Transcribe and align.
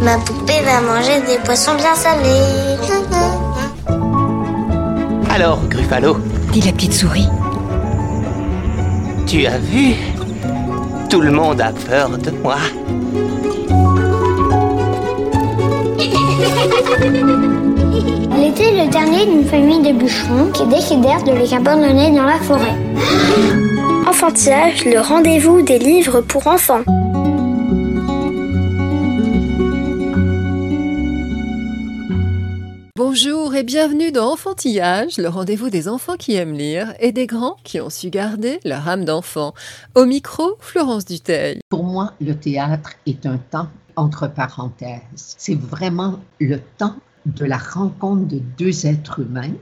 Ma 0.00 0.16
poupée 0.18 0.62
va 0.64 0.80
manger 0.80 1.20
des 1.26 1.36
poissons 1.44 1.74
bien 1.74 1.94
salés. 1.94 2.78
Alors, 5.28 5.60
Gruffalo, 5.68 6.16
dit 6.52 6.62
la 6.62 6.72
petite 6.72 6.94
souris. 6.94 7.28
tu 9.26 9.44
as 9.44 9.58
vu? 9.58 9.96
Tout 11.10 11.20
le 11.20 11.30
monde 11.30 11.60
a 11.60 11.72
peur 11.72 12.16
de 12.16 12.30
moi. 12.42 12.56
Elle 18.34 18.44
était 18.48 18.82
le 18.82 18.88
dernier 18.90 19.26
d'une 19.26 19.44
famille 19.44 19.82
de 19.82 19.92
bûcherons 19.92 20.50
qui 20.54 20.64
décidèrent 20.66 21.22
de 21.22 21.32
les 21.32 21.52
abandonner 21.52 22.12
dans 22.12 22.24
la 22.24 22.38
forêt. 22.38 22.85
Enfantillage, 24.06 24.86
le 24.86 25.00
rendez-vous 25.00 25.60
des 25.60 25.78
livres 25.78 26.22
pour 26.22 26.46
enfants. 26.46 26.82
Bonjour 32.96 33.54
et 33.54 33.64
bienvenue 33.64 34.12
dans 34.12 34.32
Enfantillage, 34.32 35.18
le 35.18 35.28
rendez-vous 35.28 35.68
des 35.68 35.88
enfants 35.88 36.16
qui 36.16 36.36
aiment 36.36 36.54
lire 36.54 36.94
et 36.98 37.12
des 37.12 37.26
grands 37.26 37.56
qui 37.64 37.80
ont 37.82 37.90
su 37.90 38.08
garder 38.08 38.60
leur 38.64 38.88
âme 38.88 39.04
d'enfant. 39.04 39.52
Au 39.94 40.06
micro, 40.06 40.56
Florence 40.60 41.04
Duteil. 41.04 41.60
Pour 41.68 41.84
moi, 41.84 42.14
le 42.22 42.34
théâtre 42.34 42.92
est 43.04 43.26
un 43.26 43.36
temps 43.36 43.68
entre 43.96 44.26
parenthèses. 44.26 45.34
C'est 45.36 45.58
vraiment 45.58 46.20
le 46.40 46.60
temps 46.78 46.96
de 47.26 47.44
la 47.44 47.58
rencontre 47.58 48.26
de 48.26 48.40
deux 48.56 48.86
êtres 48.86 49.20
humains, 49.20 49.54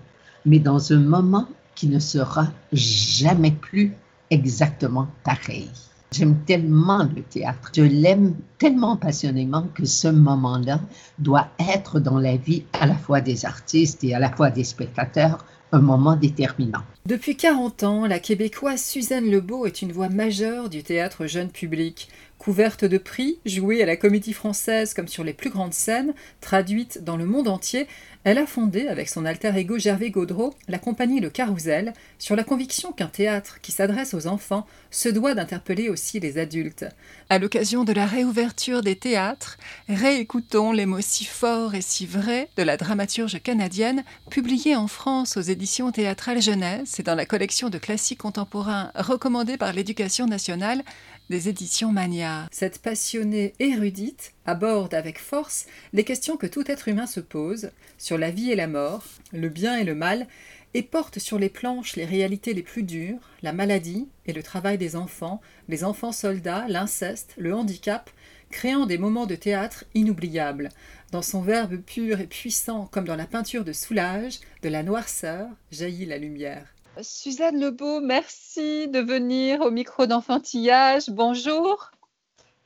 mais 0.47 0.61
dans 0.61 0.93
un 0.93 1.01
moment 1.01 1.49
qui 1.75 1.89
ne 1.89 1.99
sera 1.99 2.49
jamais 2.73 3.53
plus 3.53 3.93
exactement 4.31 5.09
pareil. 5.25 5.71
J'aime 6.13 6.37
tellement 6.47 7.03
le 7.05 7.23
théâtre. 7.23 7.73
Je 7.75 7.83
l'aime 7.83 8.37
tellement 8.59 8.97
passionnément 8.97 9.67
que 9.75 9.85
ce 9.85 10.07
moment-là 10.07 10.81
doit 11.19 11.49
être 11.59 11.99
dans 11.99 12.21
la 12.21 12.37
vie 12.37 12.65
à 12.73 12.87
la 12.87 12.95
fois 12.95 13.21
des 13.21 13.45
artistes 13.45 14.05
et 14.05 14.15
à 14.15 14.21
la 14.21 14.31
fois 14.31 14.51
des 14.51 14.63
spectateurs 14.63 15.45
un 15.73 15.81
moment 15.81 16.15
déterminant. 16.15 16.83
Depuis 17.05 17.37
40 17.37 17.83
ans, 17.83 18.07
la 18.07 18.21
québécoise 18.21 18.83
Suzanne 18.83 19.29
Lebeau 19.29 19.67
est 19.67 19.83
une 19.83 19.93
voix 19.93 20.09
majeure 20.09 20.71
du 20.71 20.85
théâtre 20.85 21.27
jeune 21.27 21.51
public. 21.51 22.09
Couverte 22.39 22.85
de 22.85 22.99
prix, 22.99 23.39
jouée 23.45 23.83
à 23.83 23.87
la 23.87 23.97
comédie 23.97 24.33
française 24.33 24.95
comme 24.95 25.09
sur 25.09 25.25
les 25.25 25.33
plus 25.33 25.51
grandes 25.51 25.75
scènes, 25.75 26.15
traduite 26.41 27.03
dans 27.03 27.17
le 27.17 27.27
monde 27.27 27.49
entier, 27.49 27.89
elle 28.25 28.39
a 28.39 28.47
fondé, 28.47 28.89
avec 28.89 29.11
son 29.11 29.27
alter 29.27 29.53
ego 29.55 29.79
Gervais 29.79 30.11
Gaudreau, 30.11 30.55
la 30.67 30.79
compagnie 30.79 31.21
Le 31.21 31.29
Carrousel, 31.29 31.93
sur 32.19 32.37
la 32.37 32.43
conviction 32.43 32.91
qu'un 32.91 33.07
théâtre 33.07 33.61
qui 33.61 33.71
s'adresse 33.71 34.15
aux 34.15 34.27
enfants 34.27 34.67
se 34.91 35.11
doit 35.11 35.35
d'interpeller 35.35 35.91
aussi 35.91 36.21
les 36.21 36.39
adultes. 36.39 36.87
À 37.29 37.39
l'occasion 37.39 37.85
de 37.85 37.93
la 37.93 38.07
réouverture 38.07 38.81
des 38.81 38.97
théâtres, 38.97 39.59
réécoutons 39.91 40.73
les 40.73 40.87
mots 40.87 41.03
si 41.03 41.27
forts 41.27 41.75
et 41.75 41.83
si 41.83 42.07
vrais 42.07 42.49
de 42.57 42.63
la 42.63 42.79
dramaturge 42.79 43.43
canadienne, 43.43 44.05
publiée 44.31 44.75
en 44.75 44.87
France 44.87 45.37
aux 45.37 45.43
éditions 45.43 45.93
théâtrales 45.93 46.41
jeunesse 46.41 46.99
et 46.99 47.03
dans 47.03 47.15
la 47.15 47.27
collection 47.27 47.69
de 47.69 47.77
classiques 47.77 48.21
contemporains 48.21 48.91
recommandée 48.95 49.59
par 49.59 49.75
l'éducation 49.75 50.27
nationale 50.27 50.83
des 51.31 51.49
éditions 51.49 51.93
Mania. 51.93 52.49
Cette 52.51 52.81
passionnée 52.81 53.55
érudite 53.59 54.35
aborde 54.45 54.95
avec 54.95 55.19
force 55.19 55.67
les 55.93 56.05
questions 56.05 56.37
que 56.37 56.47
tout 56.47 56.71
être 56.71 56.89
humain 56.89 57.07
se 57.07 57.21
pose 57.21 57.71
sur 57.99 58.19
la 58.19 58.31
vie 58.31 58.51
et 58.51 58.57
la 58.57 58.67
mort, 58.67 59.05
le 59.33 59.49
bien 59.49 59.79
et 59.79 59.85
le 59.85 59.95
mal, 59.95 60.27
et 60.75 60.83
porte 60.83 61.19
sur 61.19 61.39
les 61.39 61.49
planches 61.49 61.97
les 61.97 62.05
réalités 62.05 62.53
les 62.53 62.63
plus 62.63 62.83
dures, 62.83 63.31
la 63.43 63.53
maladie 63.53 64.09
et 64.27 64.33
le 64.33 64.43
travail 64.43 64.77
des 64.77 64.97
enfants, 64.97 65.41
les 65.69 65.85
enfants 65.85 66.13
soldats, 66.13 66.67
l'inceste, 66.69 67.35
le 67.39 67.55
handicap, 67.55 68.11
créant 68.51 68.85
des 68.85 68.99
moments 68.99 69.27
de 69.27 69.37
théâtre 69.37 69.85
inoubliables. 69.95 70.69
Dans 71.13 71.23
son 71.23 71.43
verbe 71.43 71.77
pur 71.77 72.21
et 72.21 72.27
puissant, 72.27 72.87
comme 72.91 73.07
dans 73.07 73.17
la 73.17 73.27
peinture 73.27 73.65
de 73.65 73.73
Soulage, 73.73 74.41
de 74.63 74.69
la 74.69 74.83
noirceur 74.83 75.49
jaillit 75.71 76.07
la 76.07 76.19
lumière. 76.19 76.74
Suzanne 77.03 77.59
Lebeau, 77.59 78.01
merci 78.01 78.87
de 78.87 79.01
venir 79.01 79.63
au 79.63 79.71
micro 79.71 80.07
d'enfantillage. 80.07 81.11
Bonjour. 81.11 81.91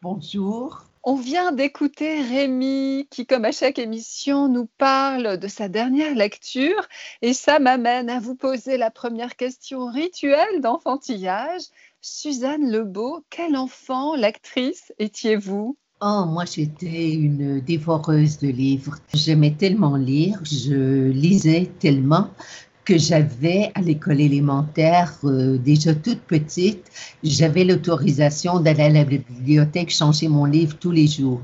Bonjour. 0.03 0.85
On 1.03 1.15
vient 1.15 1.53
d'écouter 1.53 2.21
Rémi 2.21 3.09
qui, 3.11 3.25
comme 3.25 3.47
à 3.47 3.53
chaque 3.53 3.79
émission, 3.79 4.49
nous 4.49 4.69
parle 4.77 5.39
de 5.39 5.49
sa 5.49 5.69
dernière 5.69 6.15
lecture 6.15 6.87
et 7.23 7.33
ça 7.33 7.59
m'amène 7.59 8.11
à 8.11 8.21
vous 8.21 8.35
poser 8.35 8.77
la 8.77 8.91
première 8.91 9.35
question 9.37 9.87
rituelle 9.87 10.61
d'enfantillage. 10.61 11.63
Suzanne 12.03 12.71
Lebeau, 12.71 13.25
quel 13.31 13.57
enfant, 13.57 14.15
l'actrice, 14.15 14.93
étiez-vous? 14.99 15.79
Oh, 16.01 16.25
moi, 16.29 16.45
j'étais 16.45 17.11
une 17.11 17.61
dévoreuse 17.61 18.39
de 18.39 18.49
livres. 18.49 18.99
J'aimais 19.15 19.55
tellement 19.59 19.97
lire, 19.97 20.39
je 20.45 21.09
lisais 21.09 21.73
tellement 21.81 22.29
que 22.89 22.97
j'avais 22.97 23.71
à 23.75 23.83
l'école 23.83 24.19
élémentaire, 24.19 25.13
euh, 25.25 25.59
déjà 25.59 25.95
toute 25.95 26.23
petite, 26.23 26.91
j'avais 27.23 27.65
l'autorisation 27.65 28.61
d'aller 28.61 28.85
à 28.85 28.89
la 28.89 29.05
bibliothèque 29.05 29.91
changer 29.91 30.27
mon 30.27 30.47
livre 30.47 30.75
tous 30.81 30.91
les 30.91 31.07
jours. 31.07 31.43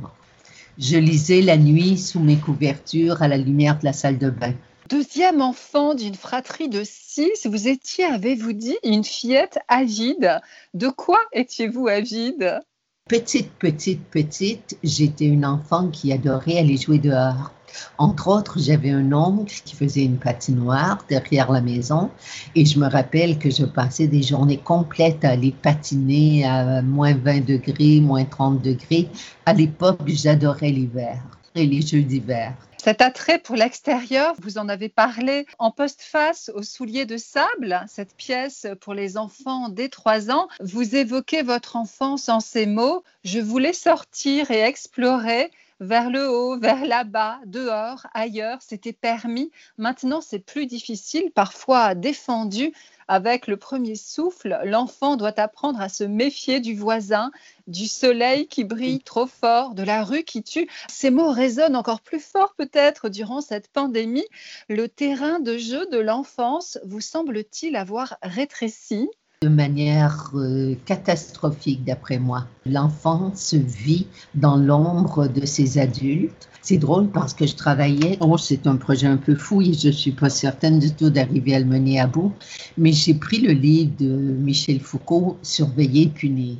Je 0.78 0.97
lisais 0.97 1.43
la 1.43 1.59
nuit 1.59 1.99
sous 1.99 2.19
mes 2.19 2.37
couvertures 2.37 3.21
à 3.21 3.28
la 3.28 3.37
lumière 3.37 3.78
de 3.78 3.84
la 3.84 3.93
salle 3.93 4.16
de 4.16 4.31
bain. 4.31 4.55
Deuxième 4.88 5.43
enfant 5.43 5.93
d'une 5.93 6.15
fratrie 6.15 6.71
de 6.71 6.82
six, 6.82 7.47
vous 7.47 7.69
étiez, 7.69 8.06
avez-vous 8.06 8.55
dit, 8.55 8.78
une 8.82 9.05
fillette 9.05 9.59
avide. 9.69 10.41
De 10.72 10.88
quoi 10.88 11.19
étiez-vous 11.34 11.88
avide? 11.88 12.59
Petite, 13.06 13.50
petite, 13.59 14.03
petite, 14.06 14.78
j'étais 14.82 15.26
une 15.26 15.44
enfant 15.44 15.91
qui 15.91 16.10
adorait 16.10 16.56
aller 16.56 16.78
jouer 16.78 16.98
dehors. 16.98 17.53
Entre 17.98 18.28
autres, 18.28 18.59
j'avais 18.59 18.92
un 18.92 19.12
oncle 19.12 19.60
qui 19.62 19.76
faisait 19.76 20.06
une 20.06 20.16
patinoire 20.16 21.04
derrière 21.06 21.53
la 21.53 21.60
maison 21.60 22.09
et 22.54 22.64
je 22.64 22.78
me 22.78 22.88
rappelle 22.88 23.38
que 23.38 23.50
je 23.50 23.66
passais 23.66 24.06
des 24.06 24.22
journées 24.22 24.56
complètes 24.56 25.22
à 25.22 25.32
aller 25.32 25.53
patiner 25.53 26.47
à 26.47 26.81
moins 26.81 27.12
20 27.12 27.44
degrés, 27.44 28.00
moins 28.00 28.25
30 28.25 28.62
degrés. 28.62 29.10
À 29.44 29.53
l'époque, 29.53 30.00
j'adorais 30.06 30.70
l'hiver 30.70 31.20
et 31.54 31.66
les 31.66 31.82
jeux 31.82 32.00
d'hiver. 32.00 32.54
Cet 32.84 33.00
attrait 33.00 33.38
pour 33.38 33.56
l'extérieur, 33.56 34.34
vous 34.42 34.58
en 34.58 34.68
avez 34.68 34.90
parlé 34.90 35.46
en 35.58 35.70
postface 35.70 36.50
aux 36.54 36.62
souliers 36.62 37.06
de 37.06 37.16
sable, 37.16 37.82
cette 37.88 38.14
pièce 38.14 38.66
pour 38.82 38.92
les 38.92 39.16
enfants 39.16 39.70
dès 39.70 39.88
3 39.88 40.30
ans. 40.30 40.48
Vous 40.60 40.94
évoquez 40.94 41.40
votre 41.40 41.76
enfance 41.76 42.28
en 42.28 42.40
ces 42.40 42.66
mots. 42.66 43.02
Je 43.24 43.38
voulais 43.40 43.72
sortir 43.72 44.50
et 44.50 44.60
explorer 44.60 45.50
vers 45.80 46.10
le 46.10 46.28
haut, 46.28 46.58
vers 46.58 46.84
là-bas, 46.84 47.40
dehors, 47.46 48.06
ailleurs, 48.14 48.58
c'était 48.60 48.92
permis. 48.92 49.50
Maintenant, 49.76 50.20
c'est 50.20 50.38
plus 50.38 50.66
difficile, 50.66 51.30
parfois 51.34 51.94
défendu. 51.94 52.72
Avec 53.06 53.48
le 53.48 53.58
premier 53.58 53.96
souffle, 53.96 54.58
l'enfant 54.64 55.16
doit 55.16 55.38
apprendre 55.38 55.80
à 55.80 55.90
se 55.90 56.04
méfier 56.04 56.60
du 56.60 56.74
voisin, 56.74 57.30
du 57.66 57.86
soleil 57.86 58.46
qui 58.46 58.64
brille 58.64 59.00
trop 59.00 59.26
fort, 59.26 59.74
de 59.74 59.82
la 59.82 60.04
rue 60.04 60.24
qui 60.24 60.42
tue. 60.42 60.68
Ces 60.88 61.10
mots 61.10 61.30
résonnent 61.30 61.76
encore 61.76 62.00
plus 62.00 62.20
fort 62.20 62.54
peut-être 62.56 63.10
durant 63.10 63.42
cette 63.42 63.68
pandémie. 63.68 64.26
Le 64.68 64.88
terrain 64.88 65.38
de 65.38 65.58
jeu 65.58 65.86
de 65.92 65.98
l'enfance 65.98 66.78
vous 66.84 67.02
semble-t-il 67.02 67.76
avoir 67.76 68.16
rétréci? 68.22 69.08
De 69.44 69.49
manière 69.50 70.31
euh, 70.35 70.75
catastrophique 70.87 71.85
d'après 71.85 72.19
moi. 72.19 72.46
L'enfant 72.64 73.31
se 73.35 73.56
vit 73.56 74.06
dans 74.35 74.56
l'ombre 74.56 75.26
de 75.29 75.44
ses 75.44 75.76
adultes. 75.79 76.49
C'est 76.62 76.79
drôle 76.79 77.08
parce 77.08 77.35
que 77.35 77.46
je 77.46 77.55
travaillais, 77.55 78.17
oh, 78.20 78.38
c'est 78.38 78.67
un 78.67 78.76
projet 78.76 79.06
un 79.06 79.19
peu 79.19 79.35
fou 79.35 79.61
et 79.61 79.75
je 79.75 79.88
ne 79.88 79.93
suis 79.93 80.12
pas 80.12 80.31
certaine 80.31 80.79
du 80.79 80.91
tout 80.93 81.11
d'arriver 81.11 81.55
à 81.55 81.58
le 81.58 81.67
mener 81.67 82.00
à 82.00 82.06
bout, 82.06 82.32
mais 82.79 82.93
j'ai 82.93 83.12
pris 83.12 83.41
le 83.41 83.52
livre 83.52 83.93
de 83.99 84.06
Michel 84.06 84.81
Foucault, 84.81 85.37
Surveiller, 85.43 86.06
punir. 86.06 86.56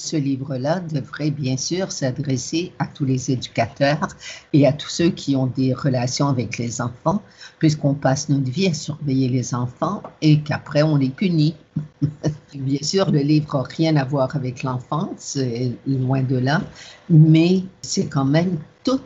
Ce 0.00 0.16
livre-là 0.16 0.78
devrait 0.78 1.32
bien 1.32 1.56
sûr 1.56 1.90
s'adresser 1.90 2.70
à 2.78 2.86
tous 2.86 3.04
les 3.04 3.32
éducateurs 3.32 4.06
et 4.52 4.64
à 4.64 4.72
tous 4.72 4.88
ceux 4.88 5.10
qui 5.10 5.34
ont 5.34 5.48
des 5.48 5.74
relations 5.74 6.28
avec 6.28 6.56
les 6.56 6.80
enfants, 6.80 7.20
puisqu'on 7.58 7.94
passe 7.94 8.28
notre 8.28 8.48
vie 8.48 8.68
à 8.68 8.74
surveiller 8.74 9.28
les 9.28 9.56
enfants 9.56 10.04
et 10.22 10.40
qu'après 10.40 10.84
on 10.84 10.94
les 10.94 11.08
punit. 11.08 11.56
bien 12.54 12.78
sûr, 12.80 13.10
le 13.10 13.18
livre 13.18 13.56
n'a 13.56 13.62
rien 13.64 13.96
à 13.96 14.04
voir 14.04 14.36
avec 14.36 14.62
l'enfance, 14.62 15.36
loin 15.84 16.22
de 16.22 16.38
là, 16.38 16.62
mais 17.10 17.64
c'est 17.82 18.06
quand 18.06 18.24
même 18.24 18.56
toute 18.84 19.02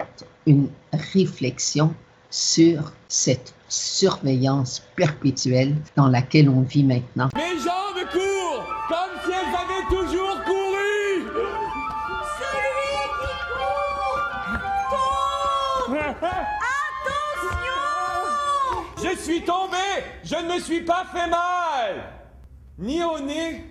une 0.47 0.69
réflexion 0.93 1.95
sur 2.29 2.93
cette 3.09 3.55
surveillance 3.67 4.83
perpétuelle 4.95 5.75
dans 5.97 6.09
laquelle 6.09 6.51
on 6.51 6.61
vit 6.61 6.85
maintenant. 6.85 7.31
Mes 7.35 7.59
jambes 7.59 8.11
courent 8.13 8.42
suis 19.33 19.45
tombé, 19.45 19.77
je 20.25 20.35
ne 20.37 20.55
me 20.55 20.61
suis 20.61 20.83
pas 20.83 21.05
fait 21.13 21.29
mal. 21.29 22.05
ni 22.79 23.03
au 23.03 23.19
nez, 23.19 23.65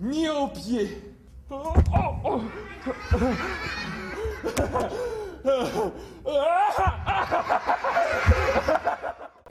ni 0.00 0.28
aux 0.30 0.48
pieds. 0.48 0.98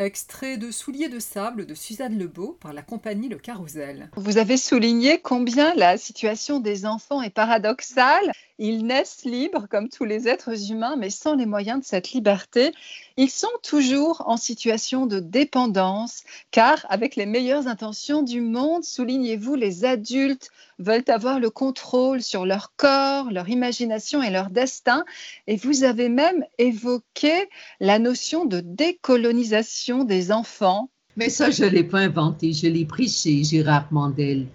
Extrait 0.04 0.58
de 0.58 0.70
Souliers 0.70 1.08
de 1.08 1.20
sable 1.20 1.66
de 1.66 1.74
Suzanne 1.74 2.18
Lebeau 2.18 2.58
par 2.60 2.74
la 2.74 2.82
compagnie 2.82 3.30
Le 3.30 3.38
Carrousel. 3.38 4.10
Vous 4.18 4.38
avez 4.38 4.58
souligné 4.58 5.20
combien 5.22 5.74
la 5.76 5.98
situation 5.98 6.60
des 6.60 6.86
enfants 6.86 7.22
est 7.22 7.30
paradoxale. 7.30 8.32
Ils 8.60 8.86
naissent 8.86 9.24
libres 9.24 9.68
comme 9.70 9.90
tous 9.90 10.04
les 10.04 10.28
êtres 10.28 10.72
humains, 10.72 10.96
mais 10.98 11.10
sans 11.10 11.36
les 11.36 11.46
moyens 11.46 11.80
de 11.80 11.86
cette 11.86 12.12
liberté. 12.12 12.74
Ils 13.16 13.30
sont 13.30 13.48
toujours 13.64 14.24
en 14.28 14.38
situation 14.38 15.06
de 15.06 15.20
dépendance, 15.20 16.24
car 16.52 16.86
avec 16.90 17.16
les 17.16 17.26
meilleures 17.26 17.68
intentions 17.68 18.24
du 18.24 18.42
monde, 18.42 18.84
soulignez-vous, 18.84 19.56
les 19.56 19.86
adultes 19.86 20.52
veulent 20.80 21.04
avoir 21.08 21.40
le 21.40 21.50
contrôle 21.50 22.22
sur 22.22 22.46
leur 22.46 22.74
corps, 22.76 23.32
leur 23.32 23.50
imagination 23.50 24.22
et 24.22 24.30
leur 24.30 24.50
destin. 24.50 25.06
Et 25.48 25.56
vous 25.56 25.84
avez 25.84 26.10
même 26.10 26.46
évoqué 26.58 27.50
la 27.80 28.00
notion 28.00 28.46
de 28.46 28.60
décolonisation 28.60 30.04
des 30.04 30.32
enfants. 30.32 30.90
Mais 31.16 31.30
ça, 31.30 31.52
je 31.52 31.64
ne 31.64 31.70
l'ai 31.70 31.84
pas 31.84 32.00
inventé, 32.00 32.54
je 32.54 32.68
l'ai 32.68 32.86
pris 32.86 33.08
chez 33.08 33.44
Gérard 33.44 33.88
Mandel. 33.92 34.48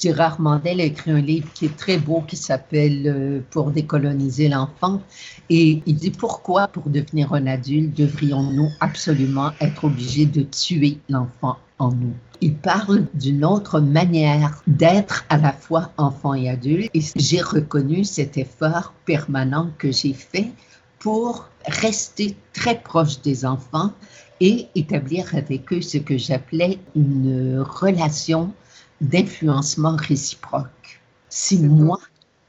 Gérard 0.00 0.40
Mandel 0.40 0.80
a 0.80 0.84
écrit 0.84 1.10
un 1.10 1.20
livre 1.20 1.52
qui 1.52 1.66
est 1.66 1.76
très 1.76 1.98
beau 1.98 2.22
qui 2.26 2.36
s'appelle 2.36 3.06
euh, 3.06 3.40
Pour 3.50 3.70
décoloniser 3.70 4.48
l'enfant. 4.48 5.02
Et 5.50 5.82
il 5.84 5.96
dit 5.96 6.10
pourquoi, 6.10 6.68
pour 6.68 6.88
devenir 6.88 7.34
un 7.34 7.46
adulte, 7.46 7.94
devrions-nous 7.94 8.70
absolument 8.80 9.50
être 9.60 9.84
obligés 9.84 10.24
de 10.24 10.42
tuer 10.42 10.98
l'enfant 11.10 11.58
en 11.78 11.92
nous? 11.92 12.14
Il 12.40 12.54
parle 12.54 13.08
d'une 13.12 13.44
autre 13.44 13.80
manière 13.80 14.62
d'être 14.66 15.26
à 15.28 15.36
la 15.36 15.52
fois 15.52 15.92
enfant 15.98 16.32
et 16.32 16.48
adulte. 16.48 16.90
Et 16.94 17.02
j'ai 17.16 17.42
reconnu 17.42 18.04
cet 18.04 18.38
effort 18.38 18.94
permanent 19.04 19.68
que 19.76 19.92
j'ai 19.92 20.14
fait 20.14 20.50
pour 20.98 21.50
rester 21.66 22.36
très 22.54 22.80
proche 22.80 23.20
des 23.20 23.44
enfants 23.44 23.92
et 24.40 24.68
établir 24.74 25.34
avec 25.34 25.70
eux 25.74 25.82
ce 25.82 25.98
que 25.98 26.16
j'appelais 26.16 26.78
une 26.96 27.60
relation 27.60 28.54
d'influencement 29.00 29.96
réciproque. 29.96 31.00
Si 31.28 31.58
moi, 31.58 32.00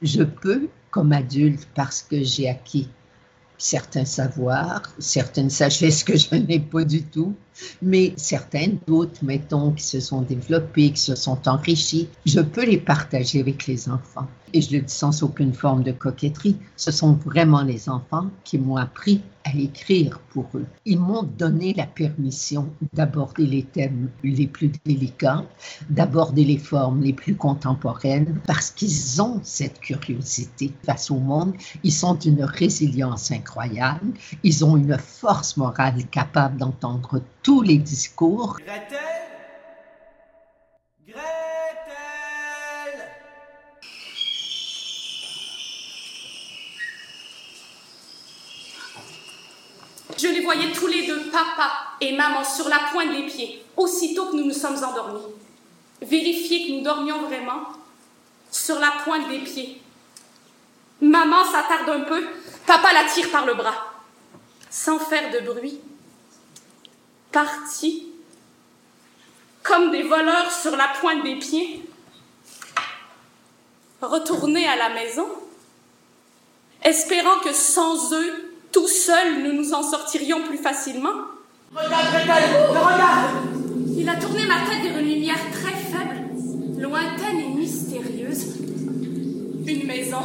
je 0.02 0.24
peux, 0.24 0.68
comme 0.90 1.12
adulte, 1.14 1.68
parce 1.76 2.02
que 2.02 2.24
j'ai 2.24 2.50
acquis 2.50 2.90
certains 3.62 4.06
savoirs, 4.06 4.82
certaines 4.98 5.52
sagesses 5.52 6.04
que 6.04 6.18
je 6.18 6.34
n'ai 6.34 6.60
pas 6.60 6.84
du 6.84 7.04
tout, 7.04 7.36
mais 7.82 8.14
certaines 8.18 8.80
d'autres, 8.88 9.24
mettons, 9.24 9.72
qui 9.72 9.84
se 9.84 10.00
sont 10.00 10.22
développées, 10.22 10.92
qui 10.92 11.02
se 11.02 11.16
sont 11.16 11.48
enrichies, 11.48 12.10
je 12.26 12.40
peux 12.40 12.66
les 12.66 12.80
partager 12.80 13.40
avec 13.40 13.68
les 13.68 13.88
enfants. 13.88 14.28
Et 14.54 14.62
je 14.62 14.76
le 14.76 14.82
dis 14.82 14.94
sans 14.94 15.24
aucune 15.24 15.54
forme 15.54 15.84
de 15.84 15.92
coquetterie, 15.92 16.58
ce 16.76 16.92
sont 16.92 17.14
vraiment 17.14 17.62
les 17.62 17.88
enfants 17.88 18.30
qui 18.44 18.58
m'ont 18.58 18.76
appris 18.76 19.22
à 19.46 19.56
écrire 19.56 20.20
pour 20.30 20.46
eux. 20.56 20.66
Ils 20.86 21.00
m'ont 21.00 21.24
donné 21.24 21.74
la 21.74 21.88
permission 21.88 22.68
d'aborder 22.94 23.46
les 23.46 23.64
thèmes 23.64 24.10
les 24.24 24.48
plus 24.48 24.72
délicats, 24.86 25.46
d'aborder 25.90 26.44
les 26.44 26.58
formes 26.58 27.02
les 27.02 27.14
plus 27.14 27.36
contemporaines, 27.36 28.40
parce 28.46 28.72
qu'ils 28.72 29.22
ont 29.22 29.40
cette 29.44 29.80
curiosité 29.80 30.74
face 30.86 31.10
au 31.12 31.20
monde. 31.20 31.54
Ils 31.84 31.94
sont 31.94 32.16
d'une 32.16 32.44
résilience 32.44 33.32
incroyable. 33.32 34.14
Ils 34.44 34.66
ont 34.66 34.78
une 34.78 34.98
force 34.98 35.58
morale 35.58 36.06
capable 36.12 36.58
d'entendre 36.58 37.22
tous 37.42 37.62
les 37.62 37.78
discours. 37.78 38.58
Tous 50.74 50.88
les 50.88 51.06
deux, 51.06 51.30
papa 51.32 51.72
et 52.00 52.16
maman, 52.16 52.44
sur 52.44 52.68
la 52.70 52.80
pointe 52.92 53.12
des 53.12 53.24
pieds, 53.24 53.64
aussitôt 53.78 54.28
que 54.28 54.36
nous 54.36 54.46
nous 54.46 54.54
sommes 54.54 54.84
endormis. 54.84 55.22
Vérifier 56.02 56.66
que 56.66 56.72
nous 56.74 56.82
dormions 56.82 57.22
vraiment 57.22 57.64
sur 58.52 58.80
la 58.80 58.92
pointe 59.04 59.28
des 59.30 59.40
pieds. 59.40 59.82
Maman 61.02 61.44
s'attarde 61.46 61.90
un 61.90 62.02
peu, 62.02 62.26
papa 62.66 62.94
la 62.94 63.06
tire 63.06 63.30
par 63.32 63.46
le 63.46 63.54
bras, 63.54 63.94
sans 64.70 65.00
faire 65.00 65.32
de 65.32 65.40
bruit. 65.52 65.80
Partis, 67.32 68.08
comme 69.64 69.92
des 69.92 70.04
voleurs 70.04 70.52
sur 70.52 70.76
la 70.76 70.90
pointe 71.00 71.24
des 71.24 71.38
pieds, 71.38 71.86
retournés 74.02 74.68
à 74.68 74.76
la 74.76 74.90
maison, 74.90 75.28
espérant 76.84 77.40
que 77.44 77.54
sans 77.54 78.14
eux, 78.14 78.51
tout 78.72 78.88
seuls, 78.88 79.44
nous 79.44 79.54
nous 79.54 79.74
en 79.74 79.84
sortirions 79.84 80.44
plus 80.44 80.58
facilement. 80.58 81.10
Regarde, 81.74 82.08
Gretel 82.12 82.68
Regarde 82.70 83.30
Il 83.98 84.08
a 84.10 84.16
tourné 84.16 84.46
ma 84.46 84.60
tête 84.70 84.84
vers 84.84 85.00
une 85.00 85.08
lumière 85.08 85.40
très 85.52 85.72
faible, 85.72 86.30
lointaine 86.80 87.40
et 87.40 87.50
mystérieuse. 87.50 88.56
Une 89.68 89.86
maison. 89.86 90.22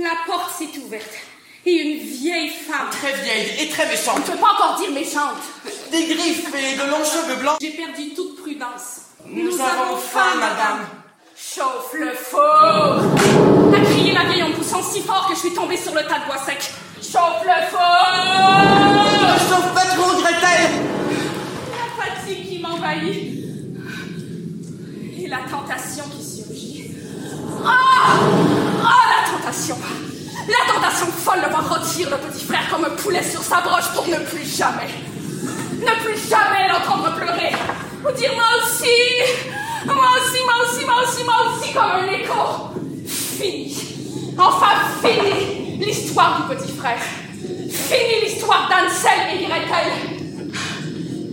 La 0.00 0.10
porte 0.26 0.50
s'est 0.58 0.78
ouverte 0.78 1.10
et 1.66 1.72
une 1.72 1.98
vieille 1.98 2.50
femme. 2.50 2.88
Très 2.90 3.14
vieille 3.22 3.60
et 3.60 3.68
très 3.68 3.84
On 3.84 3.88
méchante. 3.88 4.18
ne 4.28 4.32
peut 4.32 4.38
pas 4.38 4.52
encore 4.52 4.78
dire 4.78 4.90
méchante. 4.92 5.38
Des 5.90 6.04
griffes 6.14 6.54
et 6.54 6.76
de 6.76 6.82
longs 6.90 7.04
cheveux 7.04 7.36
blancs. 7.40 7.56
J'ai 7.60 7.70
perdu 7.70 8.10
toute 8.14 8.40
prudence. 8.42 9.00
Nous, 9.26 9.54
avons 9.54 9.96
faim, 9.96 10.34
madame. 10.38 10.86
Chauffe 11.36 11.94
le 11.94 12.12
four 12.12 12.42
A 13.74 13.80
crié 13.84 14.12
la 14.12 14.24
vieille 14.24 14.42
en 14.42 14.52
poussant 14.52 14.82
si 14.82 15.00
fort 15.00 15.26
que 15.28 15.34
je 15.34 15.40
suis 15.40 15.54
tombée 15.54 15.76
sur 15.76 15.94
le 15.94 16.02
tas 16.02 16.18
de 16.20 16.26
bois 16.26 16.36
sec. 16.44 16.70
Chauffe 17.00 17.44
le 17.44 17.66
four 17.70 17.78
Chauffe 19.48 19.74
pas 19.74 19.86
trop, 19.96 20.20
Gretel 20.20 20.70
La 21.70 22.04
fatigue 22.04 22.48
qui 22.48 22.58
m'envahit. 22.58 23.34
Et 25.18 25.26
la 25.28 25.38
tentation 25.50 26.04
qui 26.10 26.24
surgit. 26.24 26.90
Ah 27.64 28.18
Ah, 28.84 29.22
la 29.22 29.38
tentation 29.38 29.76
La 30.48 30.74
tentation 30.74 31.06
folle 31.06 31.40
de 31.44 31.50
voir 31.50 31.68
rôtir 31.78 32.10
le 32.10 32.16
petit 32.18 32.44
frère 32.44 32.68
comme 32.70 32.84
un 32.84 32.90
poulet 32.90 33.22
sur 33.22 33.42
sa 33.42 33.60
broche 33.60 33.88
pour 33.94 34.06
ne 34.08 34.16
plus 34.16 34.44
jamais, 34.44 34.88
ne 35.78 36.04
plus 36.04 36.28
jamais 36.28 36.68
l'entendre 36.68 37.14
pleurer. 37.16 37.52
Ou 38.04 38.12
dire 38.12 38.32
moi 38.34 38.44
aussi 38.62 38.86
Moi 39.86 40.06
aussi, 40.16 40.44
moi 40.44 40.54
aussi, 40.64 40.84
moi 40.84 41.02
aussi, 41.02 41.24
moi 41.24 41.34
aussi, 41.48 41.72
comme 41.72 41.82
un 41.82 42.06
écho. 42.12 42.78
Fini. 43.06 43.74
Enfin 44.38 44.76
fini 45.02 45.78
l'histoire 45.78 46.40
du 46.48 46.54
petit 46.56 46.72
frère. 46.72 47.00
Fini 47.00 48.24
l'histoire 48.24 48.68
d'Ansel 48.68 49.34
et 49.34 49.44
Gretel. 49.44 49.92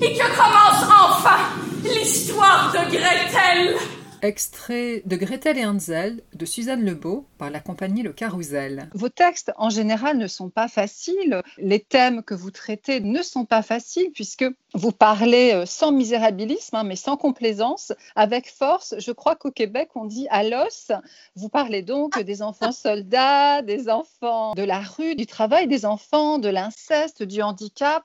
Et 0.02 0.14
que 0.14 0.28
commence 0.36 0.84
enfin 0.84 1.38
l'histoire 1.84 2.72
de 2.72 2.92
Gretel. 2.92 3.75
Extrait 4.22 5.04
de 5.06 5.16
Gretel 5.16 5.58
et 5.58 5.66
Hansel 5.66 6.22
de 6.36 6.46
Suzanne 6.46 6.84
Lebeau 6.84 7.25
par 7.38 7.50
la 7.50 7.62
compagnie 7.62 8.04
Le 8.04 8.12
Carrousel. 8.12 8.89
Vos 8.94 9.10
textes, 9.10 9.54
en 9.58 9.70
général, 9.70 10.18
ne 10.18 10.27
sont 10.27 10.50
pas 10.50 10.68
faciles. 10.68 11.42
Les 11.58 11.80
thèmes 11.80 12.24
que 12.24 12.34
vous 12.34 12.51
traitez 12.51 13.00
ne 13.00 13.22
sont 13.22 13.46
pas 13.46 13.62
faciles 13.62 14.12
puisque 14.13 14.46
vous 14.74 14.92
parlez 14.92 15.54
euh, 15.54 15.65
sans 15.65 15.94
misérabilisme, 15.94 16.75
hein, 16.75 16.84
mais 16.84 16.98
sans 16.98 17.15
complaisance, 17.15 17.94
avec 18.15 18.51
force. 18.51 18.96
Je 18.98 19.13
crois 19.13 19.36
qu'au 19.38 19.51
Québec, 19.51 19.89
on 19.96 20.04
dit 20.04 20.27
à 20.30 20.44
l'os. 20.44 20.92
Vous 21.36 21.48
parlez 21.48 21.82
donc 21.82 22.22
des 22.22 22.42
enfants 22.42 22.74
soldats, 22.74 23.62
des 23.62 23.88
enfants 23.88 24.54
de 24.54 24.63
la 24.63 24.80
rue, 24.80 25.15
du 25.15 25.25
travail 25.25 25.68
des 25.68 25.86
enfants, 25.86 26.38
de 26.38 26.50
l'inceste, 26.50 27.24
du 27.24 27.42
handicap. 27.42 28.04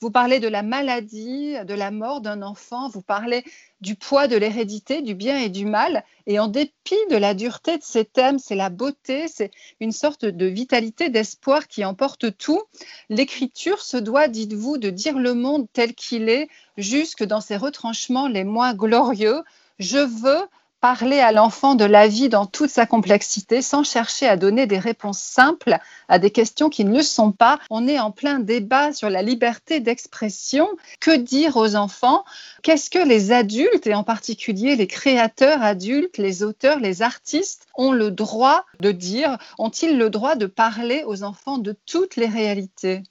Vous 0.00 0.10
parlez 0.10 0.38
de 0.38 0.48
la 0.48 0.62
maladie, 0.62 1.54
de 1.64 1.74
la 1.74 1.90
mort 1.90 2.20
d'un 2.20 2.42
enfant. 2.42 2.90
Vous 2.90 3.02
parlez 3.02 3.42
du 3.80 3.94
poids 3.94 4.28
de 4.28 4.36
l'hérédité, 4.36 5.00
du 5.00 5.14
bien 5.14 5.38
et 5.38 5.48
du 5.48 5.64
mal. 5.64 6.04
Et 6.26 6.38
en 6.38 6.48
dépit 6.48 6.96
de 7.10 7.16
la 7.16 7.34
dureté 7.34 7.78
de 7.78 7.82
ces 7.82 8.04
thèmes, 8.04 8.38
c'est 8.38 8.54
la 8.54 8.70
beauté, 8.70 9.26
c'est 9.28 9.50
une 9.80 9.92
sorte 9.92 10.24
de 10.24 10.46
vitalité, 10.46 11.08
d'espoir 11.08 11.68
qui 11.68 11.84
emporte 11.84 12.36
tout. 12.36 12.62
L'écriture 13.08 13.80
se 13.80 13.96
doit, 13.96 14.28
dites-vous, 14.28 14.78
de 14.78 14.90
dire 14.90 15.18
le 15.18 15.34
monde 15.34 15.66
tel 15.72 15.94
qu'il 15.94 16.28
est, 16.28 16.48
jusque 16.76 17.24
dans 17.24 17.40
ses 17.40 17.56
retranchements 17.56 18.28
les 18.28 18.44
moins 18.44 18.74
glorieux. 18.74 19.42
Je 19.78 19.98
veux 19.98 20.46
parler 20.80 21.20
à 21.20 21.32
l'enfant 21.32 21.74
de 21.74 21.84
la 21.84 22.08
vie 22.08 22.28
dans 22.28 22.46
toute 22.46 22.70
sa 22.70 22.86
complexité 22.86 23.62
sans 23.62 23.84
chercher 23.84 24.26
à 24.26 24.36
donner 24.36 24.66
des 24.66 24.78
réponses 24.78 25.18
simples 25.18 25.78
à 26.08 26.18
des 26.18 26.30
questions 26.30 26.70
qui 26.70 26.84
ne 26.84 26.96
le 26.96 27.02
sont 27.02 27.32
pas. 27.32 27.58
On 27.68 27.86
est 27.86 27.98
en 27.98 28.10
plein 28.10 28.38
débat 28.38 28.92
sur 28.92 29.10
la 29.10 29.22
liberté 29.22 29.80
d'expression. 29.80 30.68
Que 31.00 31.16
dire 31.16 31.56
aux 31.56 31.76
enfants? 31.76 32.24
Qu'est-ce 32.62 32.90
que 32.90 33.06
les 33.06 33.32
adultes, 33.32 33.86
et 33.86 33.94
en 33.94 34.04
particulier 34.04 34.76
les 34.76 34.86
créateurs 34.86 35.62
adultes, 35.62 36.18
les 36.18 36.42
auteurs, 36.42 36.80
les 36.80 37.02
artistes, 37.02 37.66
ont 37.74 37.92
le 37.92 38.10
droit 38.10 38.64
de 38.80 38.92
dire? 38.92 39.38
Ont-ils 39.58 39.98
le 39.98 40.10
droit 40.10 40.36
de 40.36 40.46
parler 40.46 41.04
aux 41.06 41.22
enfants 41.22 41.58
de 41.58 41.76
toutes 41.86 42.16
les 42.16 42.26
réalités? 42.26 43.02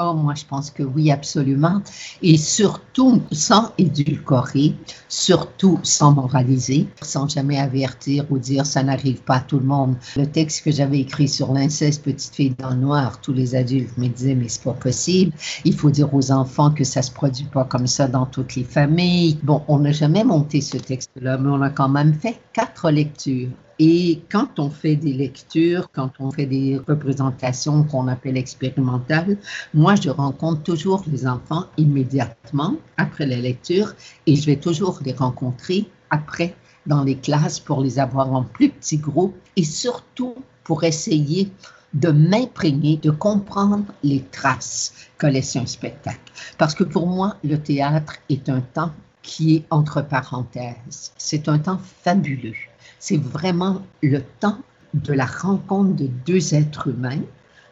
Oh, 0.00 0.14
moi, 0.14 0.34
je 0.34 0.44
pense 0.44 0.70
que 0.70 0.84
oui, 0.84 1.10
absolument. 1.10 1.82
Et 2.22 2.36
surtout 2.36 3.20
sans 3.32 3.72
édulcorer, 3.78 4.76
surtout 5.08 5.80
sans 5.82 6.12
moraliser, 6.12 6.86
sans 7.02 7.28
jamais 7.28 7.58
avertir 7.58 8.24
ou 8.30 8.38
dire 8.38 8.64
ça 8.64 8.84
n'arrive 8.84 9.22
pas 9.22 9.36
à 9.36 9.40
tout 9.40 9.58
le 9.58 9.66
monde. 9.66 9.96
Le 10.16 10.26
texte 10.26 10.64
que 10.64 10.70
j'avais 10.70 11.00
écrit 11.00 11.26
sur 11.26 11.52
l'inceste, 11.52 12.04
petite 12.04 12.32
fille 12.32 12.54
dans 12.58 12.70
le 12.70 12.76
noir, 12.76 13.20
tous 13.20 13.32
les 13.32 13.56
adultes 13.56 13.98
me 13.98 14.06
disaient, 14.06 14.36
mais 14.36 14.48
c'est 14.48 14.62
pas 14.62 14.72
possible. 14.72 15.32
Il 15.64 15.74
faut 15.74 15.90
dire 15.90 16.14
aux 16.14 16.30
enfants 16.30 16.70
que 16.70 16.84
ça 16.84 17.02
se 17.02 17.10
produit 17.10 17.46
pas 17.46 17.64
comme 17.64 17.88
ça 17.88 18.06
dans 18.06 18.26
toutes 18.26 18.54
les 18.54 18.64
familles. 18.64 19.38
Bon, 19.42 19.62
on 19.66 19.80
n'a 19.80 19.90
jamais 19.90 20.22
monté 20.22 20.60
ce 20.60 20.76
texte-là, 20.76 21.38
mais 21.38 21.50
on 21.50 21.60
a 21.60 21.70
quand 21.70 21.88
même 21.88 22.14
fait 22.14 22.40
quatre 22.52 22.92
lectures. 22.92 23.48
Et 23.78 24.22
quand 24.30 24.58
on 24.58 24.70
fait 24.70 24.96
des 24.96 25.12
lectures, 25.12 25.90
quand 25.92 26.10
on 26.18 26.30
fait 26.30 26.46
des 26.46 26.80
représentations 26.88 27.84
qu'on 27.84 28.08
appelle 28.08 28.36
expérimentales, 28.36 29.36
moi, 29.72 29.94
je 29.94 30.10
rencontre 30.10 30.62
toujours 30.62 31.04
les 31.10 31.26
enfants 31.26 31.66
immédiatement 31.76 32.74
après 32.96 33.26
la 33.26 33.36
lecture 33.36 33.94
et 34.26 34.34
je 34.34 34.46
vais 34.46 34.56
toujours 34.56 34.98
les 35.04 35.12
rencontrer 35.12 35.88
après 36.10 36.56
dans 36.86 37.04
les 37.04 37.16
classes 37.16 37.60
pour 37.60 37.82
les 37.82 37.98
avoir 37.98 38.32
en 38.32 38.42
plus 38.42 38.70
petits 38.70 38.98
groupes 38.98 39.36
et 39.54 39.64
surtout 39.64 40.34
pour 40.64 40.82
essayer 40.84 41.50
de 41.94 42.10
m'imprégner, 42.10 42.96
de 42.96 43.10
comprendre 43.10 43.84
les 44.02 44.22
traces 44.30 44.92
que 45.16 45.26
laisse 45.26 45.56
un 45.56 45.66
spectacle. 45.66 46.20
Parce 46.58 46.74
que 46.74 46.84
pour 46.84 47.06
moi, 47.06 47.36
le 47.44 47.58
théâtre 47.58 48.14
est 48.28 48.48
un 48.48 48.60
temps 48.60 48.92
qui 49.22 49.56
est 49.56 49.64
entre 49.70 50.02
parenthèses. 50.02 51.12
C'est 51.16 51.48
un 51.48 51.58
temps 51.58 51.80
fabuleux 52.02 52.54
c'est 52.98 53.18
vraiment 53.18 53.82
le 54.02 54.22
temps 54.40 54.58
de 54.94 55.12
la 55.12 55.26
rencontre 55.26 55.94
de 55.94 56.08
deux 56.26 56.54
êtres 56.54 56.88
humains, 56.88 57.22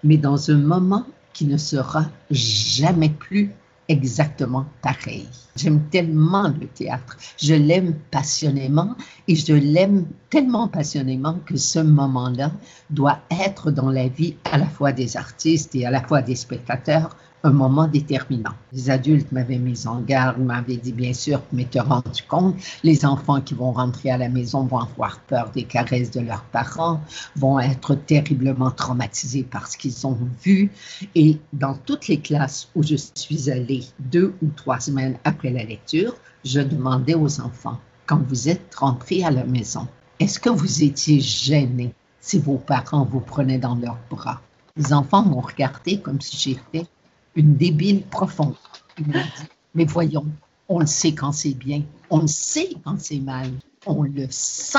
mais 0.04 0.16
dans 0.16 0.50
un 0.50 0.58
moment 0.58 1.04
qui 1.32 1.46
ne 1.46 1.56
sera 1.56 2.06
jamais 2.30 3.10
plus 3.10 3.50
exactement 3.88 4.66
pareil. 4.82 5.28
J'aime 5.54 5.82
tellement 5.90 6.48
le 6.48 6.66
théâtre, 6.66 7.16
je 7.40 7.54
l'aime 7.54 7.94
passionnément 8.10 8.96
et 9.28 9.36
je 9.36 9.54
l'aime 9.54 10.06
tellement 10.28 10.68
passionnément 10.68 11.38
que 11.46 11.56
ce 11.56 11.78
moment-là 11.78 12.52
doit 12.90 13.20
être 13.30 13.70
dans 13.70 13.90
la 13.90 14.08
vie 14.08 14.36
à 14.50 14.58
la 14.58 14.66
fois 14.66 14.92
des 14.92 15.16
artistes 15.16 15.74
et 15.74 15.86
à 15.86 15.90
la 15.90 16.02
fois 16.02 16.20
des 16.20 16.34
spectateurs 16.34 17.16
un 17.46 17.52
moment 17.52 17.86
déterminant. 17.86 18.54
Les 18.72 18.90
adultes 18.90 19.30
m'avaient 19.30 19.58
mis 19.58 19.86
en 19.86 20.00
garde, 20.00 20.38
m'avaient 20.38 20.76
dit 20.76 20.92
bien 20.92 21.12
sûr, 21.12 21.40
mais 21.52 21.64
te 21.64 21.78
rendu 21.78 22.22
compte, 22.28 22.56
les 22.82 23.06
enfants 23.06 23.40
qui 23.40 23.54
vont 23.54 23.70
rentrer 23.70 24.10
à 24.10 24.18
la 24.18 24.28
maison 24.28 24.64
vont 24.64 24.80
avoir 24.80 25.20
peur 25.20 25.50
des 25.54 25.62
caresses 25.62 26.10
de 26.10 26.20
leurs 26.20 26.42
parents, 26.42 27.00
vont 27.36 27.60
être 27.60 27.94
terriblement 27.94 28.72
traumatisés 28.72 29.44
par 29.44 29.68
ce 29.68 29.76
qu'ils 29.76 30.06
ont 30.06 30.18
vu. 30.42 30.72
Et 31.14 31.38
dans 31.52 31.74
toutes 31.74 32.08
les 32.08 32.18
classes 32.18 32.68
où 32.74 32.82
je 32.82 32.96
suis 33.14 33.50
allée 33.50 33.84
deux 34.00 34.34
ou 34.42 34.48
trois 34.56 34.80
semaines 34.80 35.16
après 35.22 35.50
la 35.50 35.62
lecture, 35.62 36.14
je 36.44 36.60
demandais 36.60 37.14
aux 37.14 37.40
enfants, 37.40 37.78
quand 38.06 38.20
vous 38.28 38.48
êtes 38.48 38.74
rentrés 38.74 39.22
à 39.22 39.30
la 39.30 39.44
maison, 39.44 39.86
est-ce 40.18 40.40
que 40.40 40.50
vous 40.50 40.82
étiez 40.82 41.20
gênés 41.20 41.94
si 42.20 42.40
vos 42.40 42.58
parents 42.58 43.04
vous 43.04 43.20
prenaient 43.20 43.58
dans 43.58 43.76
leurs 43.76 43.98
bras? 44.10 44.40
Les 44.76 44.92
enfants 44.92 45.24
m'ont 45.24 45.40
regardé 45.40 46.00
comme 46.00 46.20
si 46.20 46.36
j'étais 46.36 46.86
une 47.36 47.56
débile 47.56 48.02
profonde. 48.02 48.56
mais 49.74 49.84
voyons, 49.84 50.26
on 50.68 50.80
le 50.80 50.86
sait 50.86 51.14
quand 51.14 51.32
c'est 51.32 51.54
bien, 51.54 51.82
on 52.10 52.20
le 52.22 52.26
sait 52.26 52.70
quand 52.84 52.98
c'est 52.98 53.20
mal, 53.20 53.50
on 53.86 54.02
le 54.02 54.26
sent. 54.30 54.78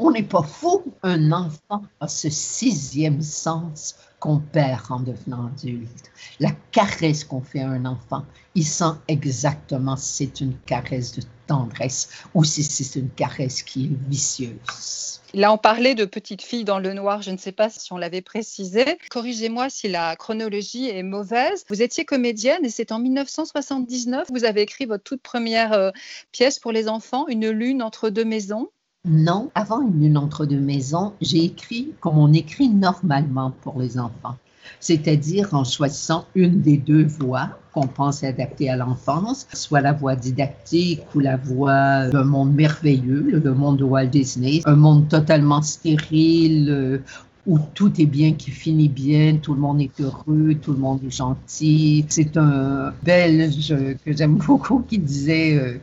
On 0.00 0.10
n'est 0.10 0.24
pas 0.24 0.42
fou. 0.42 0.82
Un 1.02 1.30
enfant 1.30 1.82
a 2.00 2.08
ce 2.08 2.28
sixième 2.28 3.22
sens 3.22 3.94
qu'on 4.18 4.40
perd 4.40 4.80
en 4.90 5.00
devenant 5.00 5.46
adulte. 5.46 6.10
La 6.40 6.50
caresse 6.72 7.22
qu'on 7.22 7.42
fait 7.42 7.60
à 7.60 7.68
un 7.68 7.84
enfant, 7.84 8.24
il 8.56 8.66
sent 8.66 8.94
exactement 9.06 9.96
si 9.96 10.26
c'est 10.26 10.40
une 10.40 10.58
caresse 10.66 11.12
de 11.12 11.22
tendresse 11.46 12.08
ou 12.34 12.42
si 12.42 12.64
c'est 12.64 12.98
une 12.98 13.10
caresse 13.10 13.62
qui 13.62 13.84
est 13.84 14.08
vicieuse. 14.08 15.20
Là, 15.34 15.52
on 15.52 15.58
parlait 15.58 15.94
de 15.94 16.04
petite 16.04 16.42
fille 16.42 16.64
dans 16.64 16.78
le 16.78 16.94
noir. 16.94 17.22
Je 17.22 17.30
ne 17.30 17.36
sais 17.36 17.52
pas 17.52 17.68
si 17.68 17.92
on 17.92 17.96
l'avait 17.96 18.22
précisé. 18.22 18.84
Corrigez-moi 19.10 19.68
si 19.68 19.88
la 19.88 20.16
chronologie 20.16 20.88
est 20.88 21.02
mauvaise. 21.02 21.64
Vous 21.68 21.82
étiez 21.82 22.04
comédienne 22.04 22.64
et 22.64 22.70
c'est 22.70 22.92
en 22.92 22.98
1979 22.98 24.28
vous 24.30 24.44
avez 24.44 24.62
écrit 24.62 24.86
votre 24.86 25.04
toute 25.04 25.22
première 25.22 25.72
euh, 25.72 25.90
pièce 26.32 26.58
pour 26.58 26.72
les 26.72 26.88
enfants, 26.88 27.26
Une 27.28 27.50
lune 27.50 27.82
entre 27.82 28.10
deux 28.10 28.24
maisons. 28.24 28.70
Non, 29.06 29.50
avant 29.54 29.82
Une 29.82 30.00
lune 30.00 30.16
entre 30.16 30.46
deux 30.46 30.60
maisons, 30.60 31.12
j'ai 31.20 31.44
écrit 31.44 31.92
comme 32.00 32.16
on 32.16 32.32
écrit 32.32 32.70
normalement 32.70 33.52
pour 33.60 33.78
les 33.78 33.98
enfants. 33.98 34.36
C'est-à-dire 34.80 35.52
en 35.52 35.62
choisissant 35.62 36.24
une 36.34 36.62
des 36.62 36.78
deux 36.78 37.04
voies 37.04 37.50
qu'on 37.74 37.86
pense 37.86 38.24
adapter 38.24 38.70
à 38.70 38.76
l'enfance, 38.76 39.46
soit 39.52 39.82
la 39.82 39.92
voie 39.92 40.16
didactique 40.16 41.02
ou 41.14 41.20
la 41.20 41.36
voie 41.36 42.08
d'un 42.08 42.24
monde 42.24 42.54
merveilleux, 42.54 43.40
le 43.44 43.54
monde 43.54 43.76
de 43.76 43.84
Walt 43.84 44.06
Disney, 44.06 44.62
un 44.64 44.76
monde 44.76 45.08
totalement 45.08 45.60
stérile 45.60 47.02
où 47.46 47.58
tout 47.74 47.92
est 48.00 48.06
bien, 48.06 48.32
qui 48.32 48.50
finit 48.50 48.88
bien, 48.88 49.36
tout 49.36 49.54
le 49.54 49.60
monde 49.60 49.80
est 49.80 50.00
heureux, 50.00 50.54
tout 50.60 50.72
le 50.72 50.78
monde 50.78 51.00
est 51.06 51.14
gentil. 51.14 52.04
C'est 52.08 52.36
un 52.36 52.92
Belge 53.02 53.74
que 54.04 54.16
j'aime 54.16 54.36
beaucoup 54.36 54.80
qui 54.80 54.98
disait 54.98 55.58
euh, 55.58 55.78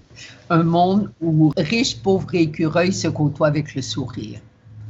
un 0.50 0.64
monde 0.64 1.12
où 1.22 1.52
riches, 1.58 1.98
pauvres 1.98 2.34
et 2.34 2.44
écureuils 2.44 2.94
se 2.94 3.08
côtoient 3.08 3.48
avec 3.48 3.76
le 3.76 3.82
sourire 3.82 4.40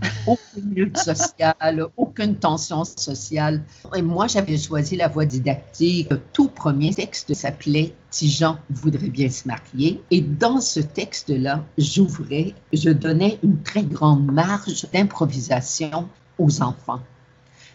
aucune 0.27 0.73
lutte 0.73 0.97
sociale, 0.97 1.85
aucune 1.97 2.35
tension 2.35 2.83
sociale. 2.83 3.61
Et 3.95 4.01
moi, 4.01 4.27
j'avais 4.27 4.57
choisi 4.57 4.95
la 4.95 5.07
voie 5.07 5.25
didactique. 5.25 6.09
Le 6.09 6.19
tout 6.33 6.47
premier 6.47 6.93
texte 6.93 7.33
s'appelait 7.33 7.93
Tijan 8.09 8.57
voudrait 8.69 9.09
bien 9.09 9.29
se 9.29 9.47
marier. 9.47 10.01
Et 10.11 10.21
dans 10.21 10.59
ce 10.59 10.79
texte-là, 10.79 11.63
j'ouvrais, 11.77 12.53
je 12.73 12.89
donnais 12.89 13.39
une 13.43 13.61
très 13.61 13.83
grande 13.83 14.25
marge 14.31 14.85
d'improvisation 14.91 16.07
aux 16.41 16.61
enfants. 16.61 17.01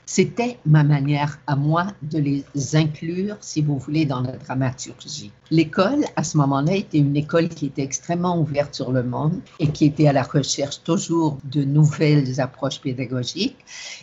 C'était 0.08 0.58
ma 0.64 0.84
manière 0.84 1.40
à 1.48 1.56
moi 1.56 1.88
de 2.00 2.18
les 2.18 2.44
inclure, 2.76 3.36
si 3.40 3.60
vous 3.60 3.76
voulez, 3.76 4.04
dans 4.06 4.20
la 4.20 4.36
dramaturgie. 4.36 5.32
L'école, 5.50 6.04
à 6.14 6.22
ce 6.22 6.36
moment-là, 6.36 6.76
était 6.76 6.98
une 6.98 7.16
école 7.16 7.48
qui 7.48 7.66
était 7.66 7.82
extrêmement 7.82 8.38
ouverte 8.38 8.72
sur 8.72 8.92
le 8.92 9.02
monde 9.02 9.40
et 9.58 9.66
qui 9.66 9.86
était 9.86 10.06
à 10.06 10.12
la 10.12 10.22
recherche 10.22 10.80
toujours 10.84 11.38
de 11.50 11.64
nouvelles 11.64 12.40
approches 12.40 12.80
pédagogiques 12.80 13.56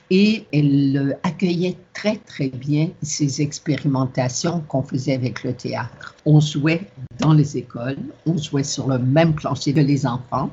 et 0.09 0.45
elle 0.51 1.17
accueillait 1.23 1.77
très, 1.93 2.17
très 2.17 2.49
bien 2.49 2.89
ces 3.01 3.41
expérimentations 3.41 4.59
qu'on 4.67 4.83
faisait 4.83 5.13
avec 5.13 5.45
le 5.45 5.53
théâtre. 5.53 6.15
On 6.25 6.41
jouait 6.41 6.81
dans 7.19 7.31
les 7.31 7.55
écoles, 7.55 7.97
on 8.25 8.37
jouait 8.37 8.65
sur 8.65 8.89
le 8.89 8.99
même 8.99 9.35
plancher 9.35 9.73
que 9.73 9.79
les 9.79 10.05
enfants 10.05 10.49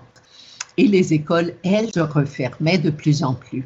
et 0.77 0.87
les 0.87 1.13
écoles, 1.13 1.55
elles, 1.65 1.93
se 1.93 2.01
refermaient 2.01 2.79
de 2.79 2.91
plus 2.91 3.25
en 3.25 3.35
plus. 3.35 3.65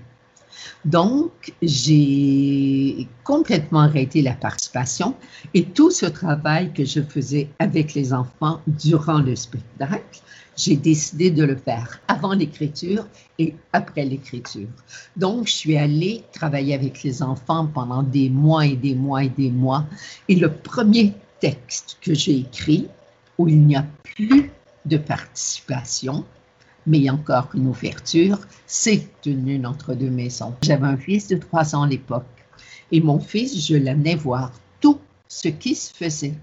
Donc, 0.85 1.55
j'ai 1.63 3.09
complètement 3.23 3.81
arrêté 3.81 4.23
la 4.23 4.35
participation 4.35 5.15
et 5.55 5.65
tout 5.65 5.91
ce 5.91 6.07
travail 6.07 6.73
que 6.73 6.85
je 6.85 7.01
faisais 7.01 7.49
avec 7.59 7.95
les 7.95 8.13
enfants 8.13 8.61
durant 8.67 9.21
le 9.21 9.35
spectacle, 9.37 10.21
j'ai 10.57 10.77
décidé 10.77 11.31
de 11.31 11.45
le 11.45 11.57
faire 11.57 12.01
avant 12.09 12.33
l'écriture 12.33 13.07
et 13.39 13.55
après 13.73 14.05
l'écriture. 14.05 14.69
Donc, 15.17 15.49
je 15.49 15.53
suis 15.53 15.77
allée 15.77 16.23
travailler 16.33 16.75
avec 16.75 17.03
les 17.03 17.23
enfants 17.23 17.67
pendant 17.67 18.03
des 18.03 18.31
mois 18.31 18.67
et 18.67 18.77
des 18.77 18.95
mois 18.95 19.25
et 19.25 19.31
des 19.31 19.51
mois. 19.51 19.85
Et 20.29 20.37
le 20.37 20.53
premier 20.53 21.13
texte 21.41 21.99
que 22.01 22.15
j'ai 22.15 22.39
écrit, 22.39 22.89
où 23.39 23.49
il 23.49 23.61
n'y 23.67 23.77
a 23.77 23.85
plus 24.05 24.53
de 24.85 24.97
participation, 24.97 26.25
mais 26.87 26.99
il 26.99 27.05
y 27.05 27.09
a 27.09 27.15
encore 27.15 27.49
une 27.55 27.67
ouverture, 27.67 28.39
c'est 28.67 29.09
une 29.27 29.47
lune 29.47 29.67
entre 29.67 29.95
deux 29.95 30.11
maisons. 30.11 30.55
J'avais 30.63 30.87
un 30.87 30.97
fils 30.97 31.29
de 31.29 31.37
trois 31.37 31.75
ans 31.75 31.83
à 31.83 31.89
l'époque 31.89 32.25
et 32.93 33.01
mon 33.01 33.19
fils, 33.19 33.67
je 33.67 33.77
l'amenais 33.77 34.15
voir 34.15 34.53
tout 34.81 34.99
ce 35.29 35.49
qui 35.49 35.75
se 35.75 35.93
faisait. 35.93 36.35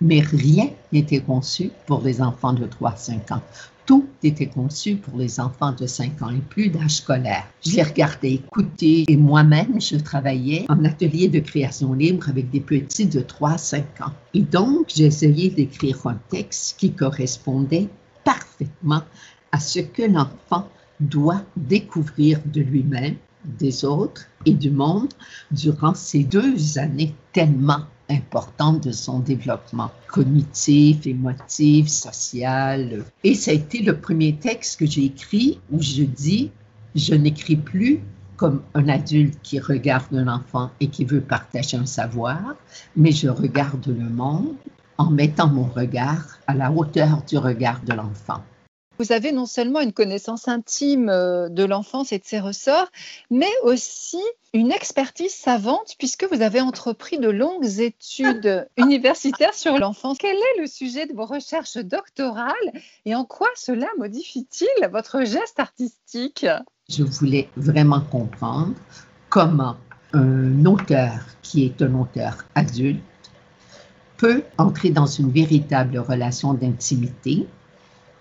Mais 0.00 0.20
rien 0.20 0.70
n'était 0.92 1.20
conçu 1.20 1.70
pour 1.86 2.02
les 2.02 2.22
enfants 2.22 2.52
de 2.52 2.66
3-5 2.66 3.34
ans. 3.34 3.42
Tout 3.84 4.06
était 4.22 4.46
conçu 4.46 4.96
pour 4.96 5.18
les 5.18 5.40
enfants 5.40 5.72
de 5.72 5.86
5 5.86 6.22
ans 6.22 6.30
et 6.30 6.40
plus 6.40 6.68
d'âge 6.68 6.96
scolaire. 6.96 7.46
Je 7.66 7.76
les 7.76 7.82
regardais 7.82 8.34
écouter 8.34 9.04
et 9.08 9.16
moi-même, 9.16 9.80
je 9.80 9.96
travaillais 9.96 10.66
en 10.68 10.84
atelier 10.84 11.28
de 11.28 11.40
création 11.40 11.94
libre 11.94 12.28
avec 12.28 12.48
des 12.50 12.60
petits 12.60 13.06
de 13.06 13.20
3-5 13.20 13.78
ans. 14.02 14.12
Et 14.34 14.42
donc, 14.42 14.98
essayé 15.00 15.50
d'écrire 15.50 16.06
un 16.06 16.18
texte 16.28 16.78
qui 16.78 16.92
correspondait 16.92 17.88
parfaitement 18.24 19.02
à 19.52 19.60
ce 19.60 19.80
que 19.80 20.02
l'enfant 20.02 20.68
doit 21.00 21.42
découvrir 21.56 22.40
de 22.46 22.60
lui-même, 22.60 23.16
des 23.44 23.84
autres 23.84 24.26
et 24.46 24.52
du 24.52 24.70
monde 24.70 25.12
durant 25.50 25.94
ces 25.94 26.24
deux 26.24 26.78
années 26.78 27.14
tellement 27.32 27.84
importantes 28.10 28.84
de 28.84 28.92
son 28.92 29.20
développement 29.20 29.90
cognitif, 30.08 31.06
émotif, 31.06 31.88
social. 31.88 33.04
Et 33.24 33.34
ça 33.34 33.50
a 33.50 33.54
été 33.54 33.82
le 33.82 33.98
premier 33.98 34.34
texte 34.36 34.80
que 34.80 34.86
j'ai 34.86 35.04
écrit 35.04 35.60
où 35.70 35.80
je 35.80 36.02
dis, 36.02 36.50
je 36.94 37.14
n'écris 37.14 37.56
plus 37.56 38.00
comme 38.36 38.62
un 38.74 38.88
adulte 38.88 39.38
qui 39.42 39.58
regarde 39.58 40.14
un 40.14 40.28
enfant 40.28 40.70
et 40.80 40.88
qui 40.88 41.04
veut 41.04 41.20
partager 41.20 41.76
un 41.76 41.86
savoir, 41.86 42.54
mais 42.96 43.12
je 43.12 43.28
regarde 43.28 43.86
le 43.86 44.08
monde 44.08 44.54
en 44.96 45.10
mettant 45.10 45.48
mon 45.48 45.64
regard 45.64 46.38
à 46.46 46.54
la 46.54 46.70
hauteur 46.70 47.22
du 47.28 47.36
regard 47.36 47.80
de 47.84 47.92
l'enfant. 47.92 48.42
Vous 48.98 49.12
avez 49.12 49.30
non 49.30 49.46
seulement 49.46 49.80
une 49.80 49.92
connaissance 49.92 50.48
intime 50.48 51.08
euh, 51.08 51.48
de 51.48 51.64
l'enfance 51.64 52.12
et 52.12 52.18
de 52.18 52.24
ses 52.24 52.40
ressorts, 52.40 52.90
mais 53.30 53.50
aussi 53.62 54.22
une 54.52 54.72
expertise 54.72 55.32
savante 55.32 55.94
puisque 55.98 56.26
vous 56.32 56.42
avez 56.42 56.60
entrepris 56.60 57.18
de 57.18 57.28
longues 57.28 57.78
études 57.78 58.68
universitaires 58.76 59.54
sur 59.54 59.78
l'enfance. 59.78 60.18
Quel 60.18 60.36
est 60.36 60.60
le 60.60 60.66
sujet 60.66 61.06
de 61.06 61.12
vos 61.12 61.26
recherches 61.26 61.76
doctorales 61.76 62.54
et 63.04 63.14
en 63.14 63.24
quoi 63.24 63.48
cela 63.54 63.86
modifie-t-il 63.98 64.88
votre 64.88 65.24
geste 65.24 65.60
artistique? 65.60 66.46
Je 66.88 67.04
voulais 67.04 67.48
vraiment 67.56 68.00
comprendre 68.00 68.74
comment 69.28 69.76
un 70.12 70.64
auteur 70.64 71.20
qui 71.42 71.64
est 71.64 71.82
un 71.82 71.94
auteur 71.94 72.44
adulte 72.54 73.00
peut 74.16 74.42
entrer 74.56 74.90
dans 74.90 75.06
une 75.06 75.30
véritable 75.30 75.98
relation 75.98 76.52
d'intimité 76.52 77.46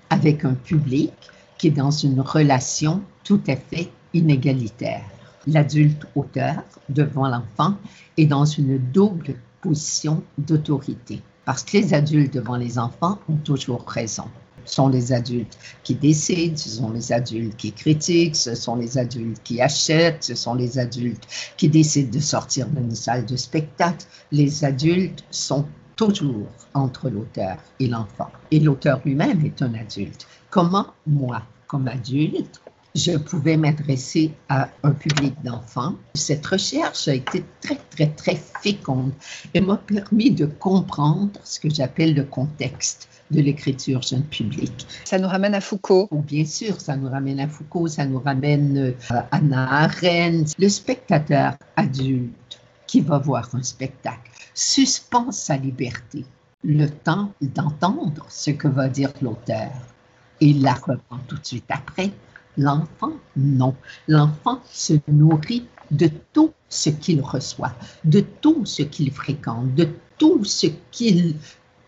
avec 0.10 0.46
un 0.46 0.54
public 0.54 1.12
qui 1.58 1.68
est 1.68 1.72
dans 1.72 1.92
une 1.92 2.22
relation 2.22 3.02
tout 3.24 3.42
à 3.48 3.56
fait 3.56 3.90
inégalitaire. 4.14 5.04
L'adulte 5.48 6.06
auteur 6.16 6.64
devant 6.90 7.28
l'enfant 7.28 7.76
est 8.18 8.26
dans 8.26 8.46
une 8.46 8.78
double 8.78 9.36
position 9.62 10.24
d'autorité 10.38 11.22
parce 11.46 11.64
que 11.64 11.78
les 11.78 11.94
adultes 11.94 12.34
devant 12.34 12.58
les 12.58 12.78
enfants 12.78 13.20
ont 13.30 13.38
toujours 13.38 13.86
raison. 13.88 14.26
Ce 14.66 14.76
sont 14.76 14.90
les 14.90 15.14
adultes 15.14 15.58
qui 15.84 15.96
décident, 15.96 16.58
ce 16.58 16.70
sont 16.70 16.92
les 16.92 17.14
adultes 17.14 17.56
qui 17.56 17.72
critiquent, 17.72 18.36
ce 18.36 18.54
sont 18.54 18.76
les 18.76 18.98
adultes 18.98 19.42
qui 19.46 19.62
achètent, 19.62 20.26
ce 20.26 20.36
sont 20.36 20.56
les 20.56 20.78
adultes 20.78 21.26
qui 21.56 21.70
décident 21.70 22.12
de 22.12 22.20
sortir 22.20 22.68
d'une 22.68 22.94
salle 22.94 23.26
de 23.26 23.38
spectacle. 23.38 24.06
Les 24.34 24.66
adultes 24.66 25.24
sont 25.32 25.66
toujours 25.98 26.48
entre 26.74 27.10
l'auteur 27.10 27.58
et 27.82 27.88
l'enfant. 27.88 28.30
Et 28.52 28.62
l'auteur 28.62 29.02
lui-même 29.04 29.44
est 29.46 29.62
un 29.62 29.74
adulte. 29.74 30.28
Comment 30.50 30.88
moi, 31.06 31.42
comme 31.68 31.90
adulte, 31.90 32.62
je 32.96 33.18
pouvais 33.18 33.58
m'adresser 33.58 34.32
à 34.48 34.70
un 34.84 34.92
public 34.92 35.36
d'enfants? 35.44 35.96
Cette 36.16 36.46
recherche 36.46 37.08
a 37.08 37.16
été 37.16 37.44
très, 37.62 37.78
très, 37.92 38.08
très 38.08 38.36
féconde 38.62 39.12
et 39.54 39.60
m'a 39.60 39.78
permis 39.78 40.32
de 40.32 40.46
comprendre 40.46 41.32
ce 41.44 41.60
que 41.60 41.70
j'appelle 41.70 42.14
le 42.14 42.24
contexte 42.24 43.10
de 43.30 43.42
l'écriture 43.42 44.02
jeune 44.02 44.24
public. 44.24 44.88
Ça 45.04 45.20
nous 45.20 45.28
ramène 45.28 45.54
à 45.54 45.62
Foucault. 45.62 46.08
Oh, 46.12 46.22
bien 46.22 46.46
sûr, 46.46 46.80
ça 46.80 46.96
nous 46.96 47.10
ramène 47.10 47.40
à 47.40 47.48
Foucault, 47.48 47.88
ça 47.88 48.06
nous 48.06 48.20
ramène 48.20 48.94
à 49.10 49.28
Anna 49.32 49.84
Arendt. 49.84 50.54
Le 50.58 50.70
spectateur 50.70 51.56
adulte 51.76 52.32
qui 52.88 53.02
va 53.02 53.20
voir 53.20 53.50
un 53.54 53.64
spectacle 53.64 54.32
suspend 54.58 55.32
sa 55.32 55.56
liberté, 55.56 56.26
le 56.64 56.88
temps 56.90 57.32
d'entendre 57.42 58.26
ce 58.30 58.52
que 58.52 58.68
va 58.68 58.90
dire 58.90 59.14
l'auteur. 59.22 59.72
Et 60.42 60.54
la 60.54 60.74
reprend 60.74 61.20
tout 61.28 61.38
de 61.38 61.46
suite 61.46 61.70
après. 61.70 62.12
L'enfant, 62.58 63.14
non. 63.36 63.76
L'enfant 64.08 64.62
se 64.72 64.94
nourrit 65.08 65.68
de 65.92 66.10
tout 66.34 66.54
ce 66.70 66.90
qu'il 66.90 67.22
reçoit, 67.22 67.74
de 68.04 68.20
tout 68.20 68.66
ce 68.66 68.82
qu'il 68.82 69.12
fréquente, 69.12 69.76
de 69.76 69.90
tout 70.18 70.44
ce 70.44 70.68
qu'il 70.92 71.36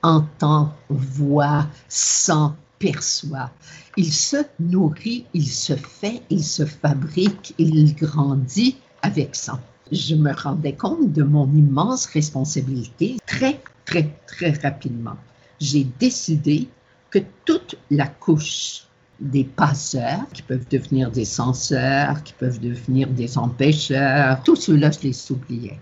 entend, 0.03 0.73
voit, 0.89 1.65
sent, 1.87 2.51
perçoit. 2.77 3.51
Il 3.97 4.13
se 4.13 4.37
nourrit, 4.59 5.25
il 5.33 5.47
se 5.47 5.75
fait, 5.75 6.21
il 6.29 6.43
se 6.43 6.65
fabrique, 6.65 7.55
il 7.57 7.95
grandit 7.95 8.77
avec 9.01 9.35
ça 9.35 9.59
je 9.91 10.15
me 10.15 10.31
rendais 10.31 10.73
compte 10.73 11.11
de 11.11 11.23
mon 11.23 11.45
immense 11.53 12.05
responsabilité 12.05 13.17
très, 13.25 13.59
très, 13.85 14.09
très 14.27 14.51
rapidement. 14.51 15.17
J'ai 15.59 15.85
décidé 15.99 16.69
que 17.09 17.19
toute 17.45 17.75
la 17.89 18.07
couche 18.07 18.83
des 19.19 19.43
passeurs, 19.43 20.25
qui 20.33 20.41
peuvent 20.41 20.67
devenir 20.69 21.11
des 21.11 21.25
censeurs, 21.25 22.23
qui 22.23 22.33
peuvent 22.33 22.59
devenir 22.59 23.09
des 23.09 23.37
empêcheurs, 23.37 24.41
tout 24.43 24.55
cela, 24.55 24.91
je 24.91 24.99
les 25.01 25.31
oubliais. 25.31 25.79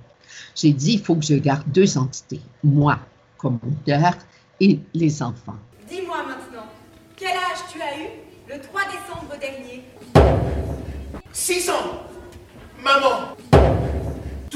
J'ai 0.56 0.74
dit, 0.74 0.94
il 0.94 1.00
faut 1.00 1.16
que 1.16 1.26
je 1.26 1.36
garde 1.36 1.70
deux 1.72 1.98
entités, 1.98 2.42
moi 2.64 3.00
comme 3.38 3.60
auteur 3.68 4.14
et 4.60 4.80
les 4.94 5.22
enfants. 5.22 5.58
Dis-moi 5.88 6.18
maintenant, 6.28 6.66
quel 7.16 7.30
âge 7.30 7.62
tu 7.72 7.80
as 7.80 7.98
eu 8.00 8.08
le 8.50 8.60
3 8.60 8.82
décembre 8.86 9.36
dernier? 9.40 9.84
6 11.32 11.70
ans 11.70 11.74
Maman 12.84 13.36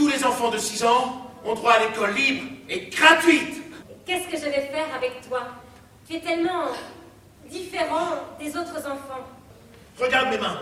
tous 0.01 0.07
les 0.07 0.25
enfants 0.25 0.49
de 0.49 0.57
6 0.57 0.83
ans 0.83 1.29
ont 1.45 1.53
droit 1.53 1.73
à 1.73 1.79
l'école 1.85 2.15
libre 2.15 2.43
et 2.67 2.87
gratuite. 2.87 3.61
Qu'est-ce 4.03 4.27
que 4.27 4.35
je 4.35 4.45
vais 4.45 4.67
faire 4.73 4.87
avec 4.95 5.21
toi? 5.29 5.41
Tu 6.07 6.15
es 6.15 6.19
tellement 6.19 6.69
différent 7.47 8.15
des 8.39 8.49
autres 8.57 8.79
enfants. 8.79 9.23
Regarde 9.99 10.29
mes 10.29 10.39
mains. 10.39 10.57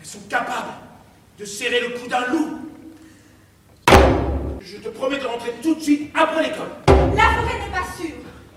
Elles 0.00 0.06
sont 0.06 0.20
capables 0.30 0.74
de 1.40 1.44
serrer 1.44 1.80
le 1.80 1.98
cou 1.98 2.06
d'un 2.06 2.24
loup. 2.28 2.58
Je 4.60 4.76
te 4.76 4.88
promets 4.90 5.18
de 5.18 5.26
rentrer 5.26 5.54
tout 5.60 5.74
de 5.74 5.80
suite 5.80 6.12
après 6.14 6.44
l'école. 6.44 6.70
La 7.16 7.30
forêt 7.34 7.58
n'est 7.58 7.76
pas 7.76 7.86
sûre. 8.00 8.14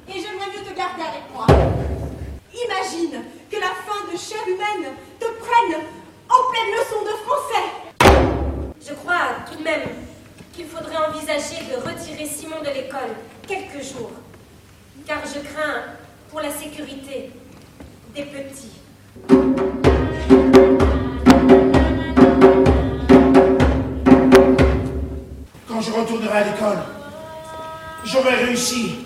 Et 0.07 0.13
j'aimerais 0.21 0.51
mieux 0.55 0.63
te 0.69 0.77
garder 0.77 1.01
avec 1.01 1.33
moi. 1.33 1.47
Imagine 2.53 3.23
que 3.49 3.55
la 3.55 3.71
fin 3.87 4.05
de 4.05 4.15
chair 4.15 4.47
humaine 4.47 4.93
te 5.19 5.25
prenne 5.25 5.81
en 6.29 6.51
pleine 6.51 6.75
leçon 6.77 7.01
de 7.09 7.15
français. 7.25 8.61
Je 8.87 8.93
crois 8.93 9.37
tout 9.49 9.57
de 9.57 9.63
même 9.63 10.10
qu'il 10.61 10.69
faudrait 10.69 10.97
envisager 10.97 11.63
de 11.71 11.75
retirer 11.75 12.25
Simon 12.27 12.59
de 12.61 12.67
l'école 12.67 13.15
quelques 13.47 13.83
jours, 13.83 14.11
car 15.07 15.19
je 15.25 15.39
crains 15.39 15.81
pour 16.29 16.39
la 16.39 16.51
sécurité 16.51 17.31
des 18.13 18.23
petits. 18.23 18.71
Quand 25.67 25.81
je 25.81 25.91
retournerai 25.91 26.37
à 26.37 26.43
l'école, 26.43 26.79
j'aurai 28.05 28.35
réussi 28.45 29.00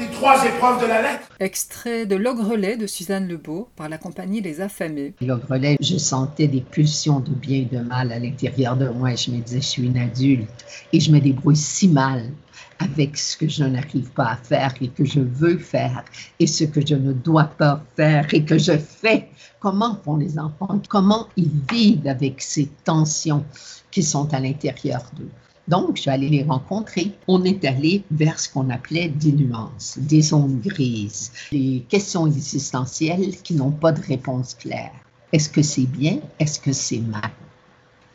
les 0.00 0.10
trois 0.12 0.46
épreuves 0.46 0.80
de 0.80 0.86
la 0.86 1.02
lettre. 1.02 1.28
Extrait 1.40 2.06
de 2.06 2.16
L'Ogrelet 2.16 2.78
de 2.78 2.86
Suzanne 2.86 3.28
Lebeau 3.28 3.68
par 3.76 3.90
la 3.90 3.98
compagnie 3.98 4.40
Les 4.40 4.62
Affamés. 4.62 5.12
L'Ogrelet, 5.20 5.76
je 5.80 5.98
sentais 5.98 6.48
des 6.48 6.62
pulsions 6.62 7.20
de 7.20 7.30
bien 7.30 7.58
et 7.58 7.76
de 7.76 7.80
mal 7.80 8.10
à 8.10 8.18
l'intérieur 8.18 8.76
de 8.76 8.88
moi. 8.88 9.14
Je 9.14 9.30
me 9.30 9.40
disais, 9.40 9.60
je 9.60 9.66
suis 9.66 9.86
une 9.86 9.98
adulte 9.98 10.48
et 10.94 11.00
je 11.00 11.12
me 11.12 11.20
débrouille 11.20 11.56
si 11.56 11.86
mal 11.88 12.30
avec 12.78 13.18
ce 13.18 13.36
que 13.36 13.46
je 13.46 13.62
n'arrive 13.62 14.10
pas 14.12 14.30
à 14.30 14.36
faire 14.36 14.72
et 14.80 14.88
que 14.88 15.04
je 15.04 15.20
veux 15.20 15.58
faire 15.58 16.02
et 16.38 16.46
ce 16.46 16.64
que 16.64 16.80
je 16.84 16.94
ne 16.94 17.12
dois 17.12 17.44
pas 17.44 17.82
faire 17.94 18.32
et 18.32 18.42
que 18.42 18.56
je 18.56 18.78
fais. 18.78 19.28
Comment 19.58 20.00
font 20.02 20.16
les 20.16 20.38
enfants? 20.38 20.80
Comment 20.88 21.28
ils 21.36 21.50
vivent 21.70 22.08
avec 22.08 22.40
ces 22.40 22.70
tensions 22.84 23.44
qui 23.90 24.02
sont 24.02 24.32
à 24.32 24.40
l'intérieur 24.40 25.02
d'eux? 25.14 25.28
Donc, 25.70 25.96
je 25.96 26.02
suis 26.02 26.10
allée 26.10 26.28
les 26.28 26.42
rencontrer. 26.42 27.12
On 27.28 27.44
est 27.44 27.64
allé 27.64 28.02
vers 28.10 28.40
ce 28.40 28.48
qu'on 28.48 28.70
appelait 28.70 29.08
des 29.08 29.30
nuances, 29.30 29.98
des 29.98 30.20
zones 30.20 30.60
grises, 30.60 31.30
des 31.52 31.84
questions 31.88 32.26
existentielles 32.26 33.40
qui 33.42 33.54
n'ont 33.54 33.70
pas 33.70 33.92
de 33.92 34.02
réponse 34.02 34.54
claire. 34.54 34.90
Est-ce 35.32 35.48
que 35.48 35.62
c'est 35.62 35.86
bien? 35.86 36.18
Est-ce 36.40 36.58
que 36.58 36.72
c'est 36.72 36.98
mal? 36.98 37.30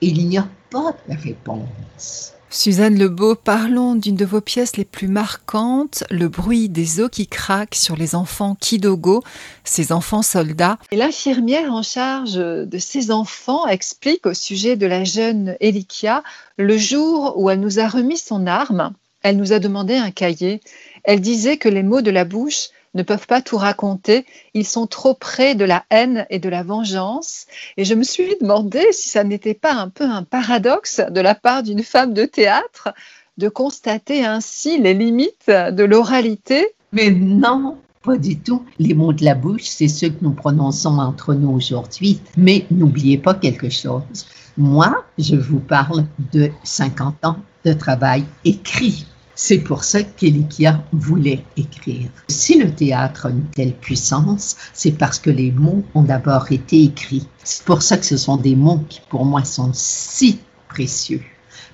Il 0.01 0.27
n'y 0.27 0.37
a 0.37 0.49
pas 0.69 0.93
de 1.07 1.15
réponse. 1.15 2.34
Suzanne 2.55 2.97
Lebeau, 2.97 3.35
parlons 3.35 3.95
d'une 3.95 4.15
de 4.15 4.23
vos 4.23 4.39
pièces 4.39 4.77
les 4.77 4.85
plus 4.85 5.09
marquantes, 5.09 6.05
le 6.09 6.29
bruit 6.29 6.69
des 6.69 7.01
os 7.01 7.09
qui 7.11 7.27
craquent 7.27 7.75
sur 7.75 7.97
les 7.97 8.15
enfants 8.15 8.55
Kidogo, 8.55 9.23
ces 9.65 9.91
enfants 9.91 10.21
soldats. 10.21 10.79
L'infirmière 10.93 11.73
en 11.73 11.83
charge 11.83 12.35
de 12.35 12.77
ces 12.77 13.11
enfants 13.11 13.67
explique 13.67 14.25
au 14.25 14.33
sujet 14.33 14.77
de 14.77 14.87
la 14.87 15.03
jeune 15.03 15.57
Elikia 15.59 16.23
le 16.55 16.77
jour 16.77 17.33
où 17.35 17.49
elle 17.49 17.59
nous 17.59 17.77
a 17.77 17.89
remis 17.89 18.17
son 18.17 18.47
arme, 18.47 18.93
elle 19.21 19.35
nous 19.35 19.51
a 19.51 19.59
demandé 19.59 19.95
un 19.95 20.11
cahier. 20.11 20.61
Elle 21.03 21.19
disait 21.19 21.57
que 21.57 21.67
les 21.67 21.83
mots 21.83 22.01
de 22.01 22.11
la 22.11 22.23
bouche 22.23 22.69
ne 22.95 23.03
peuvent 23.03 23.27
pas 23.27 23.41
tout 23.41 23.57
raconter. 23.57 24.25
Ils 24.53 24.65
sont 24.65 24.87
trop 24.87 25.13
près 25.13 25.53
de 25.53 25.65
la 25.65 25.83
haine 25.91 26.25
et 26.29 26.39
de 26.39 26.49
la 26.49 26.63
vengeance. 26.63 27.45
Et 27.77 27.85
je 27.85 27.93
me 27.93 28.03
suis 28.03 28.35
demandé 28.41 28.81
si 28.91 29.09
ça 29.09 29.23
n'était 29.23 29.53
pas 29.53 29.73
un 29.73 29.89
peu 29.89 30.05
un 30.05 30.23
paradoxe 30.23 31.01
de 31.09 31.21
la 31.21 31.35
part 31.35 31.61
d'une 31.61 31.83
femme 31.83 32.13
de 32.13 32.25
théâtre 32.25 32.89
de 33.37 33.49
constater 33.49 34.25
ainsi 34.25 34.79
les 34.79 34.93
limites 34.93 35.47
de 35.49 35.83
l'oralité. 35.83 36.67
Mais 36.93 37.11
non, 37.11 37.77
pas 38.01 38.17
du 38.17 38.39
tout. 38.39 38.63
Les 38.79 38.93
mots 38.93 39.13
de 39.13 39.25
la 39.25 39.35
bouche, 39.35 39.63
c'est 39.63 39.89
ceux 39.89 40.09
que 40.09 40.23
nous 40.23 40.31
prononçons 40.31 40.97
entre 40.99 41.33
nous 41.33 41.49
aujourd'hui. 41.49 42.21
Mais 42.37 42.65
n'oubliez 42.71 43.17
pas 43.17 43.33
quelque 43.33 43.69
chose. 43.69 44.25
Moi, 44.57 45.03
je 45.17 45.35
vous 45.35 45.59
parle 45.59 46.05
de 46.31 46.49
50 46.63 47.25
ans 47.25 47.37
de 47.65 47.73
travail 47.73 48.23
écrit. 48.45 49.05
C'est 49.37 49.59
pour 49.59 49.83
ça 49.83 50.01
qu'Elikia 50.01 50.81
voulait 50.93 51.43
écrire. 51.57 52.07
Si 52.29 52.57
le 52.57 52.73
théâtre 52.73 53.25
a 53.25 53.29
une 53.31 53.43
telle 53.47 53.73
puissance, 53.73 54.55
c'est 54.73 54.93
parce 54.93 55.19
que 55.19 55.29
les 55.29 55.51
mots 55.51 55.83
ont 55.93 56.03
d'abord 56.03 56.49
été 56.53 56.83
écrits. 56.83 57.27
C'est 57.43 57.65
pour 57.65 57.81
ça 57.81 57.97
que 57.97 58.05
ce 58.05 58.15
sont 58.15 58.37
des 58.37 58.55
mots 58.55 58.79
qui, 58.87 59.01
pour 59.09 59.25
moi, 59.25 59.43
sont 59.43 59.71
si 59.73 60.39
précieux. 60.69 61.21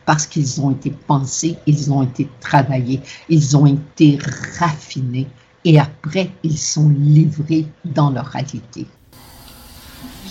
Parce 0.08 0.26
qu'ils 0.26 0.60
ont 0.60 0.72
été 0.72 0.90
pensés, 0.90 1.56
ils 1.68 1.94
ont 1.94 2.02
été 2.02 2.28
travaillés, 2.40 3.00
ils 3.30 3.56
ont 3.56 3.68
été 3.68 4.18
raffinés 4.60 5.28
et 5.64 5.80
après, 5.80 6.32
ils 6.42 6.58
sont 6.58 6.90
livrés 6.90 7.68
dans 7.86 8.10
leur 8.10 8.26
réalité. 8.26 8.88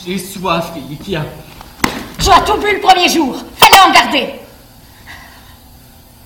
J'ai 0.05 0.19
soif, 0.19 0.73
Elikia. 0.77 1.25
Tu 2.19 2.29
as 2.29 2.41
tout 2.41 2.59
bu 2.59 2.75
le 2.75 2.81
premier 2.81 3.09
jour. 3.09 3.37
Fallait 3.55 3.81
en 3.89 3.93
garder. 3.93 4.35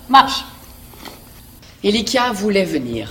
Marche. 0.09 0.45
Elikia 1.85 2.33
voulait 2.33 2.65
venir. 2.65 3.11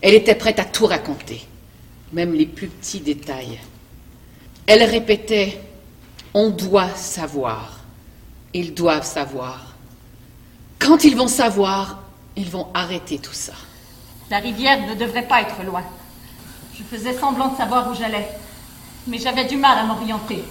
Elle 0.00 0.14
était 0.14 0.36
prête 0.36 0.60
à 0.60 0.64
tout 0.64 0.86
raconter, 0.86 1.44
même 2.12 2.34
les 2.34 2.46
plus 2.46 2.68
petits 2.68 3.00
détails. 3.00 3.58
Elle 4.68 4.84
répétait 4.84 5.60
On 6.32 6.50
doit 6.50 6.94
savoir. 6.94 7.80
Ils 8.54 8.74
doivent 8.74 9.04
savoir. 9.04 9.74
Quand 10.78 11.02
ils 11.02 11.16
vont 11.16 11.26
savoir, 11.26 12.04
ils 12.36 12.48
vont 12.48 12.68
arrêter 12.74 13.18
tout 13.18 13.32
ça. 13.32 13.54
La 14.30 14.38
rivière 14.38 14.86
ne 14.86 14.94
devrait 14.94 15.26
pas 15.26 15.42
être 15.42 15.64
loin. 15.64 15.82
Je 16.78 16.84
faisais 16.84 17.18
semblant 17.18 17.48
de 17.48 17.56
savoir 17.56 17.90
où 17.90 17.94
j'allais, 17.96 18.28
mais 19.08 19.18
j'avais 19.18 19.46
du 19.46 19.56
mal 19.56 19.78
à 19.78 19.82
m'orienter. 19.82 20.44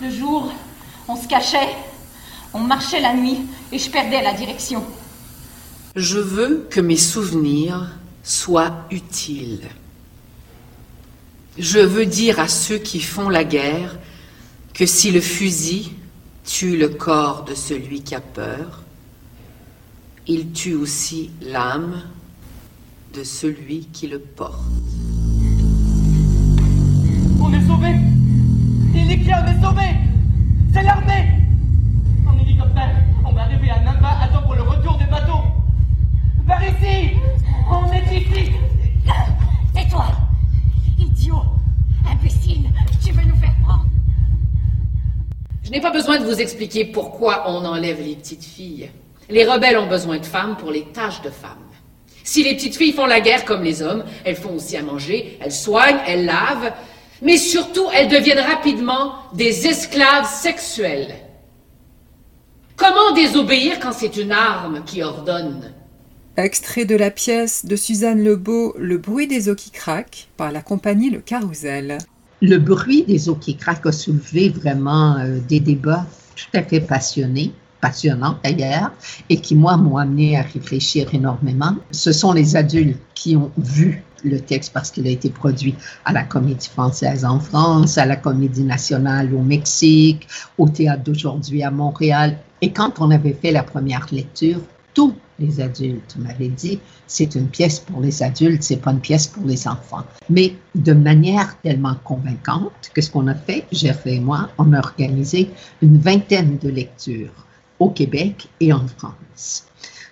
Le 0.00 0.08
jour, 0.08 0.50
on 1.08 1.16
se 1.16 1.28
cachait, 1.28 1.74
on 2.54 2.60
marchait 2.60 3.00
la 3.00 3.12
nuit 3.12 3.42
et 3.70 3.78
je 3.78 3.90
perdais 3.90 4.22
la 4.22 4.32
direction. 4.32 4.82
Je 5.96 6.18
veux 6.18 6.66
que 6.70 6.80
mes 6.80 6.96
souvenirs 6.96 7.88
soient 8.24 8.84
utiles. 8.90 9.68
Je 11.56 11.78
veux 11.78 12.04
dire 12.04 12.40
à 12.40 12.48
ceux 12.48 12.78
qui 12.78 12.98
font 12.98 13.28
la 13.28 13.44
guerre 13.44 13.96
que 14.72 14.86
si 14.86 15.12
le 15.12 15.20
fusil 15.20 15.92
tue 16.44 16.76
le 16.76 16.88
corps 16.88 17.44
de 17.44 17.54
celui 17.54 18.02
qui 18.02 18.16
a 18.16 18.20
peur, 18.20 18.82
il 20.26 20.50
tue 20.50 20.74
aussi 20.74 21.30
l'âme 21.40 22.02
de 23.14 23.22
celui 23.22 23.86
qui 23.92 24.08
le 24.08 24.18
porte. 24.18 24.64
On 27.40 27.52
est 27.52 27.66
sauvés 27.68 28.00
Elikia, 28.96 29.44
on 29.44 29.48
est 29.48 29.62
sauvés 29.62 29.94
C'est 30.72 30.82
l'armée 30.82 31.40
En 32.26 32.36
hélicoptère, 32.36 32.96
on 33.24 33.32
va 33.32 33.42
arriver 33.42 33.70
à 33.70 33.78
Namba 33.78 34.18
à 34.20 34.26
temps 34.26 34.42
pour 34.42 34.56
le 34.56 34.62
retour 34.62 34.98
des 34.98 35.06
bateaux 35.06 35.53
Par 36.46 36.62
ici 36.62 37.10
On 37.70 37.90
est 37.90 38.16
ici 38.16 38.50
Tais-toi 39.74 40.06
Idiot 40.98 41.42
Imbécile 42.06 42.68
Tu 43.04 43.12
veux 43.12 43.24
nous 43.24 43.36
faire 43.36 43.54
prendre 43.64 43.86
Je 45.62 45.70
n'ai 45.70 45.80
pas 45.80 45.90
besoin 45.90 46.18
de 46.18 46.24
vous 46.24 46.40
expliquer 46.40 46.84
pourquoi 46.84 47.44
on 47.46 47.64
enlève 47.64 48.00
les 48.00 48.16
petites 48.16 48.44
filles. 48.44 48.90
Les 49.30 49.46
rebelles 49.46 49.78
ont 49.78 49.86
besoin 49.86 50.18
de 50.18 50.26
femmes 50.26 50.56
pour 50.56 50.70
les 50.70 50.84
tâches 50.84 51.22
de 51.22 51.30
femmes. 51.30 51.58
Si 52.24 52.42
les 52.42 52.54
petites 52.54 52.76
filles 52.76 52.92
font 52.92 53.06
la 53.06 53.20
guerre 53.20 53.46
comme 53.46 53.62
les 53.62 53.82
hommes, 53.82 54.04
elles 54.24 54.36
font 54.36 54.54
aussi 54.54 54.76
à 54.76 54.82
manger, 54.82 55.38
elles 55.40 55.52
soignent, 55.52 56.00
elles 56.06 56.26
lavent, 56.26 56.72
mais 57.22 57.38
surtout 57.38 57.86
elles 57.94 58.08
deviennent 58.08 58.38
rapidement 58.38 59.14
des 59.32 59.66
esclaves 59.66 60.26
sexuelles. 60.26 61.14
Comment 62.76 63.12
désobéir 63.14 63.80
quand 63.80 63.92
c'est 63.92 64.16
une 64.16 64.32
arme 64.32 64.84
qui 64.84 65.02
ordonne 65.02 65.73
Extrait 66.36 66.84
de 66.84 66.96
la 66.96 67.12
pièce 67.12 67.64
de 67.64 67.76
Suzanne 67.76 68.24
Lebeau, 68.24 68.74
Le 68.76 68.98
bruit 68.98 69.28
des 69.28 69.48
eaux 69.48 69.54
qui 69.54 69.70
craquent, 69.70 70.26
par 70.36 70.50
la 70.50 70.62
compagnie 70.62 71.08
Le 71.08 71.20
Carrousel. 71.20 71.98
Le 72.42 72.56
bruit 72.58 73.04
des 73.04 73.28
eaux 73.28 73.36
qui 73.36 73.56
craquent 73.56 73.86
a 73.86 73.92
soulevé 73.92 74.48
vraiment 74.48 75.16
euh, 75.18 75.38
des 75.48 75.60
débats 75.60 76.04
tout 76.34 76.58
à 76.58 76.64
fait 76.64 76.80
passionnés 76.80 77.52
passionnants 77.80 78.36
d'ailleurs, 78.42 78.90
et 79.30 79.36
qui, 79.36 79.54
moi, 79.54 79.76
m'ont 79.76 79.96
amené 79.96 80.36
à 80.36 80.42
réfléchir 80.42 81.14
énormément. 81.14 81.76
Ce 81.92 82.10
sont 82.10 82.32
les 82.32 82.56
adultes 82.56 82.98
qui 83.14 83.36
ont 83.36 83.52
vu 83.56 84.02
le 84.24 84.40
texte 84.40 84.72
parce 84.72 84.90
qu'il 84.90 85.06
a 85.06 85.10
été 85.10 85.30
produit 85.30 85.76
à 86.04 86.12
la 86.12 86.24
Comédie 86.24 86.68
française 86.68 87.24
en 87.24 87.38
France, 87.38 87.96
à 87.96 88.06
la 88.06 88.16
Comédie 88.16 88.64
nationale 88.64 89.32
au 89.32 89.42
Mexique, 89.42 90.26
au 90.58 90.68
Théâtre 90.68 91.04
d'aujourd'hui 91.04 91.62
à 91.62 91.70
Montréal. 91.70 92.38
Et 92.60 92.72
quand 92.72 92.94
on 92.98 93.12
avait 93.12 93.36
fait 93.40 93.52
la 93.52 93.62
première 93.62 94.06
lecture, 94.10 94.60
tous 94.94 95.14
les 95.38 95.60
adultes 95.60 96.16
m'avaient 96.16 96.48
dit 96.48 96.78
c'est 97.06 97.34
une 97.34 97.48
pièce 97.48 97.80
pour 97.80 98.00
les 98.00 98.22
adultes, 98.22 98.62
c'est 98.62 98.76
pas 98.76 98.92
une 98.92 99.00
pièce 99.00 99.26
pour 99.26 99.44
les 99.44 99.66
enfants. 99.68 100.04
Mais 100.30 100.54
de 100.74 100.92
manière 100.92 101.60
tellement 101.60 101.96
convaincante 102.04 102.90
que 102.94 103.02
ce 103.02 103.10
qu'on 103.10 103.26
a 103.26 103.34
fait, 103.34 103.66
Jeff 103.72 104.06
et 104.06 104.20
moi, 104.20 104.48
on 104.58 104.72
a 104.72 104.78
organisé 104.78 105.50
une 105.82 105.98
vingtaine 105.98 106.58
de 106.58 106.68
lectures 106.68 107.44
au 107.80 107.90
Québec 107.90 108.48
et 108.60 108.72
en 108.72 108.86
France. 108.86 109.66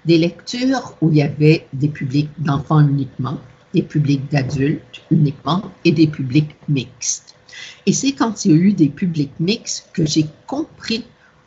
Des 0.05 0.19
lectures 0.19 0.95
où 1.01 1.11
il 1.11 1.19
y 1.19 1.23
avait 1.23 1.67
des 1.73 1.89
publics 1.89 2.31
d'enfants 2.39 2.81
uniquement, 2.81 3.39
des 3.73 3.83
publics 3.83 4.29
d'adultes 4.31 5.01
uniquement 5.11 5.63
et 5.85 5.93
des 5.93 6.09
publics 6.09 6.57
mixtes. 6.69 7.35
Et 7.87 7.93
c'est 7.93 8.13
quand 8.13 8.45
il 8.45 8.51
y 8.51 8.55
a 8.55 8.57
eu 8.57 8.73
des 8.73 8.89
publics 8.89 9.33
mixtes 9.39 9.89
que 9.93 10.05
j'ai 10.05 10.27
compris 10.47 11.05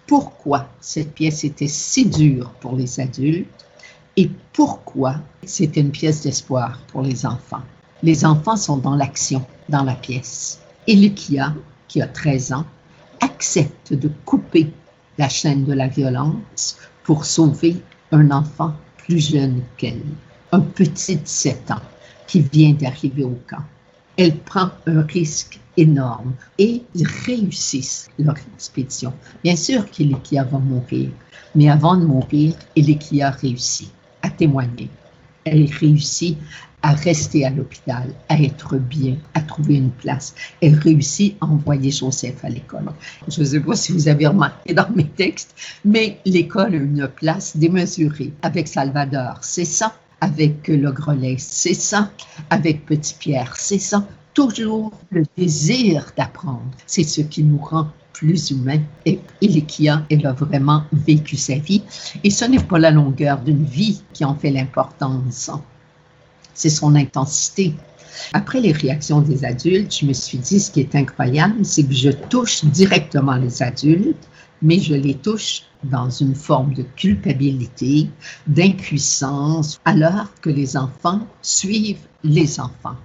pourquoi 0.07 0.67
cette 0.79 1.13
pièce 1.13 1.43
était 1.43 1.67
si 1.67 2.05
dure 2.05 2.51
pour 2.59 2.75
les 2.75 2.99
adultes 2.99 3.65
et 4.17 4.29
pourquoi 4.53 5.15
c'était 5.45 5.81
une 5.81 5.91
pièce 5.91 6.21
d'espoir 6.21 6.79
pour 6.87 7.01
les 7.01 7.25
enfants. 7.25 7.63
Les 8.03 8.25
enfants 8.25 8.55
sont 8.55 8.77
dans 8.77 8.95
l'action, 8.95 9.45
dans 9.69 9.83
la 9.83 9.95
pièce. 9.95 10.59
Et 10.87 10.95
Lucia, 10.95 11.53
qui 11.87 12.01
a 12.01 12.07
13 12.07 12.53
ans, 12.53 12.65
accepte 13.21 13.93
de 13.93 14.09
couper 14.25 14.71
la 15.17 15.29
chaîne 15.29 15.65
de 15.65 15.73
la 15.73 15.87
violence 15.87 16.77
pour 17.03 17.25
sauver 17.25 17.77
un 18.11 18.31
enfant 18.31 18.73
plus 18.97 19.31
jeune 19.31 19.63
qu'elle, 19.77 20.03
un 20.51 20.59
petit 20.59 21.17
de 21.17 21.27
7 21.27 21.71
ans 21.71 21.81
qui 22.27 22.41
vient 22.41 22.73
d'arriver 22.73 23.23
au 23.23 23.37
camp. 23.47 23.63
Elle 24.17 24.37
prend 24.37 24.69
un 24.85 25.01
risque 25.01 25.59
énorme 25.77 26.33
et 26.57 26.83
ils 26.95 27.07
réussissent 27.25 28.09
leur 28.17 28.35
expédition. 28.55 29.13
Bien 29.43 29.55
sûr 29.55 29.89
qu'Elikia 29.89 30.43
va 30.43 30.59
mourir, 30.59 31.09
mais 31.53 31.69
avant 31.69 31.97
de 31.97 32.05
mourir, 32.05 32.55
Elikia 32.75 33.31
réussit 33.31 33.91
à 34.21 34.29
témoigner. 34.29 34.89
Elle 35.43 35.65
réussit 35.65 36.37
à 36.81 36.91
rester 36.91 37.45
à 37.45 37.49
l'hôpital, 37.49 38.13
à 38.29 38.39
être 38.39 38.77
bien, 38.77 39.17
à 39.33 39.41
trouver 39.41 39.75
une 39.75 39.89
place. 39.91 40.35
Elle 40.61 40.75
réussit 40.75 41.35
à 41.41 41.45
envoyer 41.45 41.91
Joseph 41.91 42.45
à 42.45 42.49
l'école. 42.49 42.91
Je 43.27 43.39
ne 43.41 43.45
sais 43.45 43.59
pas 43.59 43.75
si 43.75 43.91
vous 43.91 44.07
avez 44.07 44.27
remarqué 44.27 44.73
dans 44.73 44.89
mes 44.95 45.07
textes, 45.07 45.55
mais 45.83 46.19
l'école 46.25 46.75
a 46.75 46.77
une 46.77 47.07
place 47.07 47.57
démesurée 47.57 48.33
avec 48.43 48.67
Salvador, 48.67 49.39
c'est 49.41 49.65
ça. 49.65 49.95
Avec 50.21 50.67
le 50.67 50.91
Grelet, 50.91 51.35
c'est 51.37 51.73
ça. 51.73 52.11
Avec 52.49 52.85
Petit 52.85 53.15
Pierre, 53.19 53.55
c'est 53.57 53.79
ça. 53.79 54.07
Toujours 54.33 54.91
le 55.11 55.23
désir 55.37 56.11
d'apprendre. 56.17 56.65
C'est 56.87 57.03
ce 57.03 57.21
qui 57.21 57.43
nous 57.43 57.57
rend 57.57 57.87
plus 58.13 58.51
humains. 58.51 58.81
Et 59.05 59.19
Ilikia, 59.41 60.05
elle 60.09 60.25
a 60.25 60.33
vraiment 60.33 60.83
vécu 60.91 61.35
sa 61.35 61.55
vie. 61.55 61.83
Et 62.23 62.29
ce 62.29 62.45
n'est 62.45 62.63
pas 62.63 62.79
la 62.79 62.91
longueur 62.91 63.39
d'une 63.39 63.65
vie 63.65 64.01
qui 64.13 64.25
en 64.25 64.35
fait 64.35 64.51
l'importance 64.51 65.51
c'est 66.55 66.69
son 66.69 66.95
intensité. 66.95 67.75
Après 68.33 68.61
les 68.61 68.71
réactions 68.71 69.21
des 69.21 69.45
adultes, 69.45 69.95
je 69.99 70.05
me 70.05 70.13
suis 70.13 70.37
dit, 70.39 70.59
ce 70.59 70.71
qui 70.71 70.79
est 70.79 70.95
incroyable, 70.95 71.63
c'est 71.63 71.83
que 71.83 71.93
je 71.93 72.09
touche 72.09 72.63
directement 72.65 73.35
les 73.35 73.61
adultes, 73.61 74.27
mais 74.61 74.79
je 74.79 74.93
les 74.93 75.15
touche 75.15 75.63
dans 75.83 76.09
une 76.09 76.35
forme 76.35 76.73
de 76.73 76.83
culpabilité, 76.83 78.09
d'impuissance, 78.47 79.79
alors 79.85 80.27
que 80.41 80.49
les 80.49 80.77
enfants 80.77 81.27
suivent 81.41 82.07
les 82.23 82.59
enfants. 82.59 82.95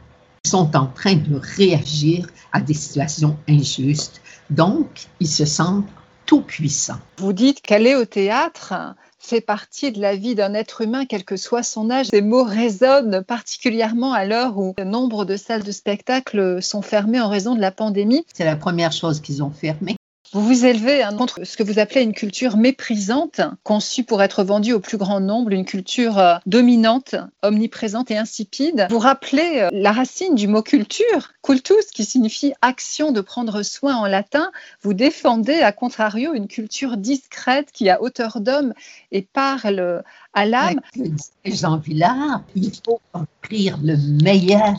Ils 0.44 0.50
sont 0.50 0.74
en 0.76 0.86
train 0.86 1.14
de 1.14 1.38
réagir 1.56 2.28
à 2.52 2.60
des 2.60 2.74
situations 2.74 3.36
injustes, 3.48 4.22
donc 4.48 5.08
ils 5.20 5.28
se 5.28 5.44
sentent 5.44 5.86
tout 6.24 6.42
puissants. 6.42 7.00
Vous 7.18 7.32
dites 7.32 7.60
qu'aller 7.60 7.94
au 7.94 8.04
théâtre, 8.04 8.72
fait 9.18 9.40
partie 9.40 9.92
de 9.92 10.00
la 10.00 10.16
vie 10.16 10.34
d'un 10.34 10.54
être 10.54 10.80
humain, 10.80 11.04
quel 11.04 11.24
que 11.24 11.36
soit 11.36 11.62
son 11.62 11.90
âge. 11.90 12.06
Ces 12.06 12.22
mots 12.22 12.44
résonnent 12.44 13.22
particulièrement 13.22 14.12
à 14.12 14.24
l'heure 14.24 14.58
où 14.58 14.74
le 14.78 14.84
nombre 14.84 15.24
de 15.24 15.36
salles 15.36 15.62
de 15.62 15.72
spectacle 15.72 16.62
sont 16.62 16.82
fermées 16.82 17.20
en 17.20 17.28
raison 17.28 17.54
de 17.54 17.60
la 17.60 17.70
pandémie. 17.70 18.24
C'est 18.32 18.44
la 18.44 18.56
première 18.56 18.92
chose 18.92 19.20
qu'ils 19.20 19.42
ont 19.42 19.50
fermée. 19.50 19.96
Vous 20.32 20.46
vous 20.46 20.64
élevez 20.64 21.02
hein, 21.02 21.12
contre 21.16 21.44
ce 21.44 21.56
que 21.56 21.64
vous 21.64 21.80
appelez 21.80 22.02
une 22.02 22.12
culture 22.12 22.56
méprisante, 22.56 23.40
conçue 23.64 24.04
pour 24.04 24.22
être 24.22 24.44
vendue 24.44 24.72
au 24.72 24.78
plus 24.78 24.96
grand 24.96 25.18
nombre, 25.18 25.50
une 25.50 25.64
culture 25.64 26.18
euh, 26.18 26.36
dominante, 26.46 27.16
omniprésente 27.42 28.12
et 28.12 28.16
insipide. 28.16 28.86
Vous 28.90 29.00
rappelez 29.00 29.62
euh, 29.62 29.68
la 29.72 29.90
racine 29.90 30.36
du 30.36 30.46
mot 30.46 30.62
culture, 30.62 31.32
cultus, 31.42 31.86
qui 31.92 32.04
signifie 32.04 32.52
action 32.62 33.10
de 33.10 33.20
prendre 33.20 33.64
soin 33.64 33.96
en 33.96 34.06
latin. 34.06 34.52
Vous 34.82 34.94
défendez, 34.94 35.62
à 35.62 35.72
contrario, 35.72 36.32
une 36.32 36.46
culture 36.46 36.96
discrète 36.96 37.72
qui 37.72 37.90
a 37.90 38.00
hauteur 38.00 38.40
d'homme 38.40 38.72
et 39.10 39.22
parle 39.22 40.04
à 40.32 40.46
l'âme. 40.46 40.80
Jean 41.44 41.78
Villard, 41.78 42.42
il 42.54 42.70
faut 42.84 43.00
offrir 43.14 43.78
le 43.82 43.96
meilleur 44.22 44.76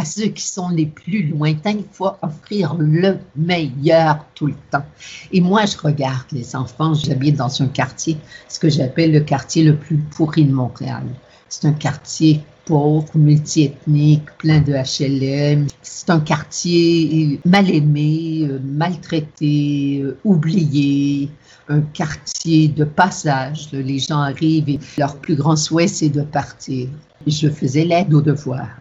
à 0.00 0.04
ceux 0.06 0.28
qui 0.28 0.42
sont 0.42 0.70
les 0.70 0.86
plus 0.86 1.24
lointains, 1.24 1.72
il 1.72 1.84
faut 1.92 2.12
offrir 2.22 2.74
le 2.78 3.18
meilleur 3.36 4.24
tout 4.34 4.46
le 4.46 4.54
temps. 4.70 4.86
Et 5.30 5.42
moi, 5.42 5.66
je 5.66 5.76
regarde 5.76 6.24
les 6.32 6.56
enfants, 6.56 6.94
j'habite 6.94 7.36
dans 7.36 7.60
un 7.60 7.68
quartier, 7.68 8.16
ce 8.48 8.58
que 8.58 8.70
j'appelle 8.70 9.12
le 9.12 9.20
quartier 9.20 9.62
le 9.62 9.76
plus 9.76 9.98
pourri 9.98 10.44
de 10.46 10.54
Montréal. 10.54 11.02
C'est 11.50 11.66
un 11.66 11.74
quartier 11.74 12.40
pauvre, 12.64 13.14
multiethnique, 13.14 14.24
plein 14.38 14.62
de 14.62 14.72
HLM. 14.72 15.66
C'est 15.82 16.08
un 16.08 16.20
quartier 16.20 17.38
mal 17.44 17.68
aimé, 17.68 18.48
euh, 18.48 18.58
maltraité, 18.64 20.00
euh, 20.02 20.16
oublié, 20.24 21.28
un 21.68 21.82
quartier 21.82 22.68
de 22.68 22.84
passage. 22.84 23.68
Les 23.72 23.98
gens 23.98 24.20
arrivent 24.20 24.70
et 24.70 24.80
leur 24.96 25.16
plus 25.16 25.34
grand 25.34 25.56
souhait, 25.56 25.88
c'est 25.88 26.08
de 26.08 26.22
partir. 26.22 26.88
Je 27.26 27.50
faisais 27.50 27.84
l'aide 27.84 28.14
aux 28.14 28.22
devoirs. 28.22 28.80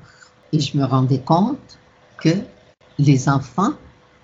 Et 0.51 0.59
je 0.59 0.77
me 0.77 0.83
rendais 0.83 1.19
compte 1.19 1.79
que 2.21 2.29
les 2.97 3.29
enfants, 3.29 3.73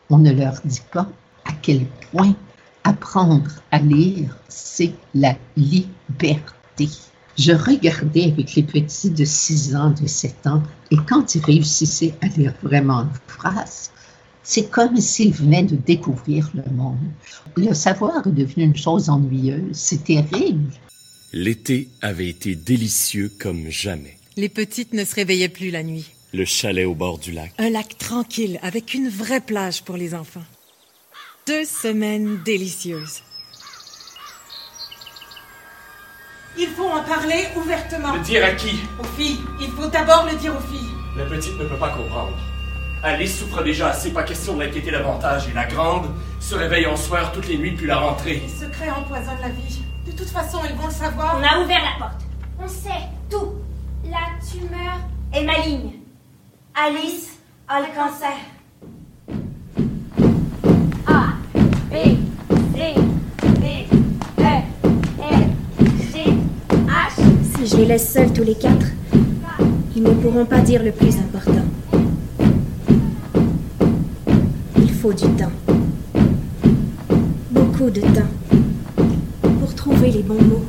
on 0.09 0.17
ne 0.17 0.31
leur 0.31 0.55
dit 0.65 0.81
pas 0.91 1.07
à 1.45 1.53
quel 1.61 1.85
point 2.11 2.35
apprendre 2.83 3.51
à 3.71 3.79
lire, 3.79 4.37
c'est 4.47 4.93
la 5.13 5.35
liberté. 5.57 6.89
Je 7.37 7.51
regardais 7.51 8.25
avec 8.25 8.55
les 8.55 8.63
petits 8.63 9.09
de 9.09 9.25
6 9.25 9.75
ans, 9.75 9.91
de 9.91 10.07
7 10.07 10.47
ans, 10.47 10.63
et 10.91 10.97
quand 11.07 11.35
ils 11.35 11.43
réussissaient 11.43 12.13
à 12.21 12.27
lire 12.27 12.53
vraiment 12.61 13.01
une 13.01 13.09
phrase, 13.27 13.91
c'est 14.43 14.69
comme 14.69 14.97
s'ils 14.97 15.33
venaient 15.33 15.63
de 15.63 15.75
découvrir 15.75 16.49
le 16.53 16.71
monde. 16.71 16.99
Le 17.57 17.73
savoir 17.73 18.27
est 18.27 18.31
devenu 18.31 18.63
une 18.63 18.75
chose 18.75 19.09
ennuyeuse, 19.09 19.75
c'est 19.75 20.03
terrible. 20.03 20.71
L'été 21.33 21.89
avait 22.01 22.29
été 22.29 22.55
délicieux 22.55 23.31
comme 23.39 23.69
jamais. 23.69 24.17
Les 24.37 24.49
petites 24.49 24.93
ne 24.93 25.03
se 25.03 25.15
réveillaient 25.15 25.49
plus 25.49 25.71
la 25.71 25.83
nuit. 25.83 26.14
Le 26.35 26.43
chalet 26.43 26.85
au 26.85 26.93
bord 26.93 27.17
du 27.17 27.31
lac. 27.31 27.53
Un 27.57 27.69
lac 27.69 27.97
tranquille 27.97 28.59
avec 28.61 28.93
une 28.93 29.07
vraie 29.07 29.39
plage 29.39 29.83
pour 29.83 29.95
les 29.95 30.13
enfants. 30.13 30.43
Deux 31.47 31.63
semaines 31.63 32.41
délicieuses. 32.43 33.21
Il 36.57 36.67
faut 36.67 36.89
en 36.89 37.05
parler 37.05 37.45
ouvertement. 37.55 38.15
Le 38.15 38.19
dire 38.19 38.43
à 38.43 38.51
qui? 38.51 38.81
Aux 38.99 39.17
filles. 39.17 39.39
Il 39.61 39.69
faut 39.69 39.87
d'abord 39.87 40.27
le 40.29 40.35
dire 40.37 40.53
aux 40.53 40.73
filles. 40.73 40.89
La 41.15 41.23
petite 41.23 41.57
ne 41.57 41.63
peut 41.69 41.79
pas 41.79 41.91
comprendre. 41.91 42.37
Alice 43.01 43.39
souffre 43.39 43.63
déjà 43.63 43.91
assez, 43.91 44.11
pas 44.11 44.23
question 44.23 44.57
de 44.57 44.63
l'inquiéter 44.63 44.91
davantage. 44.91 45.47
Et 45.47 45.53
la 45.53 45.63
grande 45.63 46.13
se 46.41 46.55
réveille 46.55 46.85
en 46.85 46.97
soir 46.97 47.31
toutes 47.31 47.47
les 47.47 47.57
nuits 47.57 47.71
depuis 47.71 47.87
la 47.87 47.99
rentrée. 47.99 48.41
Les 48.45 48.65
secrets 48.65 48.89
empoisonnent 48.89 49.39
la 49.41 49.51
vie. 49.51 49.79
De 50.05 50.11
toute 50.11 50.29
façon, 50.29 50.59
ils 50.69 50.75
vont 50.75 50.87
le 50.87 50.93
savoir. 50.93 51.39
On 51.39 51.43
a 51.43 51.63
ouvert 51.63 51.81
la 51.81 52.07
porte. 52.07 52.21
On 52.61 52.67
sait 52.67 53.07
tout. 53.29 53.53
La 54.03 54.37
tumeur 54.45 54.99
est 55.33 55.45
maligne. 55.45 56.04
Alice 56.77 57.29
a 57.69 57.79
le 57.79 57.87
cancer. 57.95 58.35
A, 61.07 61.35
B, 61.89 61.93
C, 62.75 62.95
D, 63.61 63.87
E, 64.39 64.41
F, 64.41 64.63
G, 66.11 66.33
H. 66.85 67.13
Si 67.55 67.67
je 67.67 67.77
les 67.77 67.85
laisse 67.85 68.11
seuls 68.11 68.33
tous 68.33 68.43
les 68.43 68.55
quatre, 68.55 68.87
ils 69.95 70.03
ne 70.03 70.11
pourront 70.15 70.45
pas 70.45 70.59
dire 70.59 70.83
le 70.83 70.91
plus 70.91 71.15
important. 71.15 71.63
Il 74.77 74.91
faut 74.91 75.13
du 75.13 75.29
temps. 75.29 75.53
Beaucoup 77.51 77.89
de 77.89 78.01
temps. 78.01 78.31
Pour 79.61 79.73
trouver 79.75 80.11
les 80.11 80.23
bons 80.23 80.43
mots. 80.43 80.65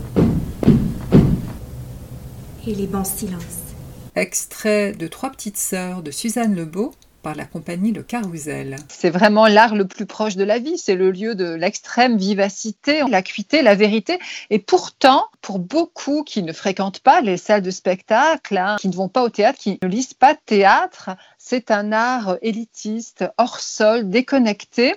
Et 2.64 2.74
les 2.76 2.86
bons 2.86 3.04
silences. 3.04 3.75
Extrait 4.16 4.92
de 4.92 5.08
Trois 5.08 5.28
petites 5.28 5.58
sœurs 5.58 6.02
de 6.02 6.10
Suzanne 6.10 6.54
Lebeau 6.54 6.94
par 7.22 7.34
la 7.34 7.44
compagnie 7.44 7.92
Le 7.92 8.02
Carrousel. 8.02 8.76
C'est 8.88 9.10
vraiment 9.10 9.46
l'art 9.46 9.74
le 9.74 9.86
plus 9.86 10.06
proche 10.06 10.36
de 10.36 10.42
la 10.42 10.58
vie, 10.58 10.78
c'est 10.78 10.94
le 10.94 11.10
lieu 11.10 11.34
de 11.34 11.52
l'extrême 11.52 12.16
vivacité, 12.16 13.02
l'acuité, 13.10 13.60
la 13.60 13.74
vérité. 13.74 14.18
Et 14.48 14.58
pourtant, 14.58 15.26
pour 15.42 15.58
beaucoup 15.58 16.22
qui 16.22 16.42
ne 16.42 16.54
fréquentent 16.54 17.00
pas 17.00 17.20
les 17.20 17.36
salles 17.36 17.60
de 17.60 17.70
spectacle, 17.70 18.56
hein, 18.56 18.76
qui 18.80 18.88
ne 18.88 18.94
vont 18.94 19.10
pas 19.10 19.22
au 19.22 19.28
théâtre, 19.28 19.58
qui 19.58 19.78
ne 19.82 19.86
lisent 19.86 20.14
pas 20.14 20.32
de 20.32 20.40
théâtre, 20.46 21.10
c'est 21.36 21.70
un 21.70 21.92
art 21.92 22.38
élitiste, 22.40 23.26
hors 23.36 23.60
sol, 23.60 24.08
déconnecté. 24.08 24.94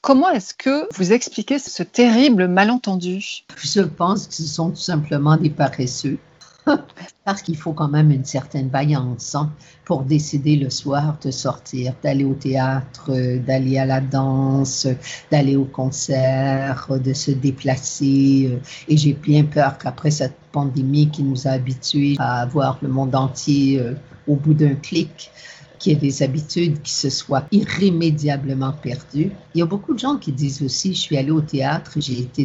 Comment 0.00 0.30
est-ce 0.30 0.54
que 0.54 0.88
vous 0.96 1.12
expliquez 1.12 1.60
ce 1.60 1.84
terrible 1.84 2.48
malentendu? 2.48 3.44
Je 3.62 3.82
pense 3.82 4.26
que 4.26 4.34
ce 4.34 4.42
sont 4.42 4.70
tout 4.70 4.76
simplement 4.76 5.36
des 5.36 5.50
paresseux 5.50 6.18
parce 7.24 7.42
qu'il 7.42 7.56
faut 7.56 7.72
quand 7.72 7.88
même 7.88 8.10
une 8.10 8.24
certaine 8.24 8.68
vaillance 8.68 9.34
hein, 9.34 9.52
pour 9.84 10.02
décider 10.02 10.56
le 10.56 10.70
soir 10.70 11.16
de 11.22 11.30
sortir, 11.30 11.94
d'aller 12.02 12.24
au 12.24 12.34
théâtre, 12.34 13.12
d'aller 13.38 13.78
à 13.78 13.86
la 13.86 14.00
danse, 14.00 14.86
d'aller 15.30 15.56
au 15.56 15.64
concert, 15.64 16.88
de 16.90 17.12
se 17.12 17.30
déplacer. 17.30 18.50
Euh, 18.52 18.58
et 18.88 18.96
j'ai 18.96 19.12
bien 19.12 19.44
peur 19.44 19.78
qu'après 19.78 20.10
cette 20.10 20.36
pandémie 20.52 21.08
qui 21.10 21.22
nous 21.22 21.46
a 21.46 21.50
habitués 21.50 22.16
à 22.18 22.46
voir 22.46 22.78
le 22.82 22.88
monde 22.88 23.14
entier 23.14 23.80
euh, 23.80 23.94
au 24.26 24.36
bout 24.36 24.54
d'un 24.54 24.74
clic, 24.74 25.30
qu'il 25.78 25.92
y 25.92 25.96
ait 25.96 25.98
des 25.98 26.22
habitudes 26.22 26.80
qui 26.82 26.92
se 26.92 27.10
soient 27.10 27.44
irrémédiablement 27.52 28.72
perdues. 28.72 29.30
Il 29.54 29.58
y 29.58 29.62
a 29.62 29.66
beaucoup 29.66 29.94
de 29.94 29.98
gens 29.98 30.16
qui 30.16 30.32
disent 30.32 30.62
aussi, 30.62 30.94
je 30.94 31.00
suis 31.00 31.16
allé 31.16 31.30
au 31.30 31.42
théâtre, 31.42 31.92
j'ai 31.96 32.20
été 32.20 32.44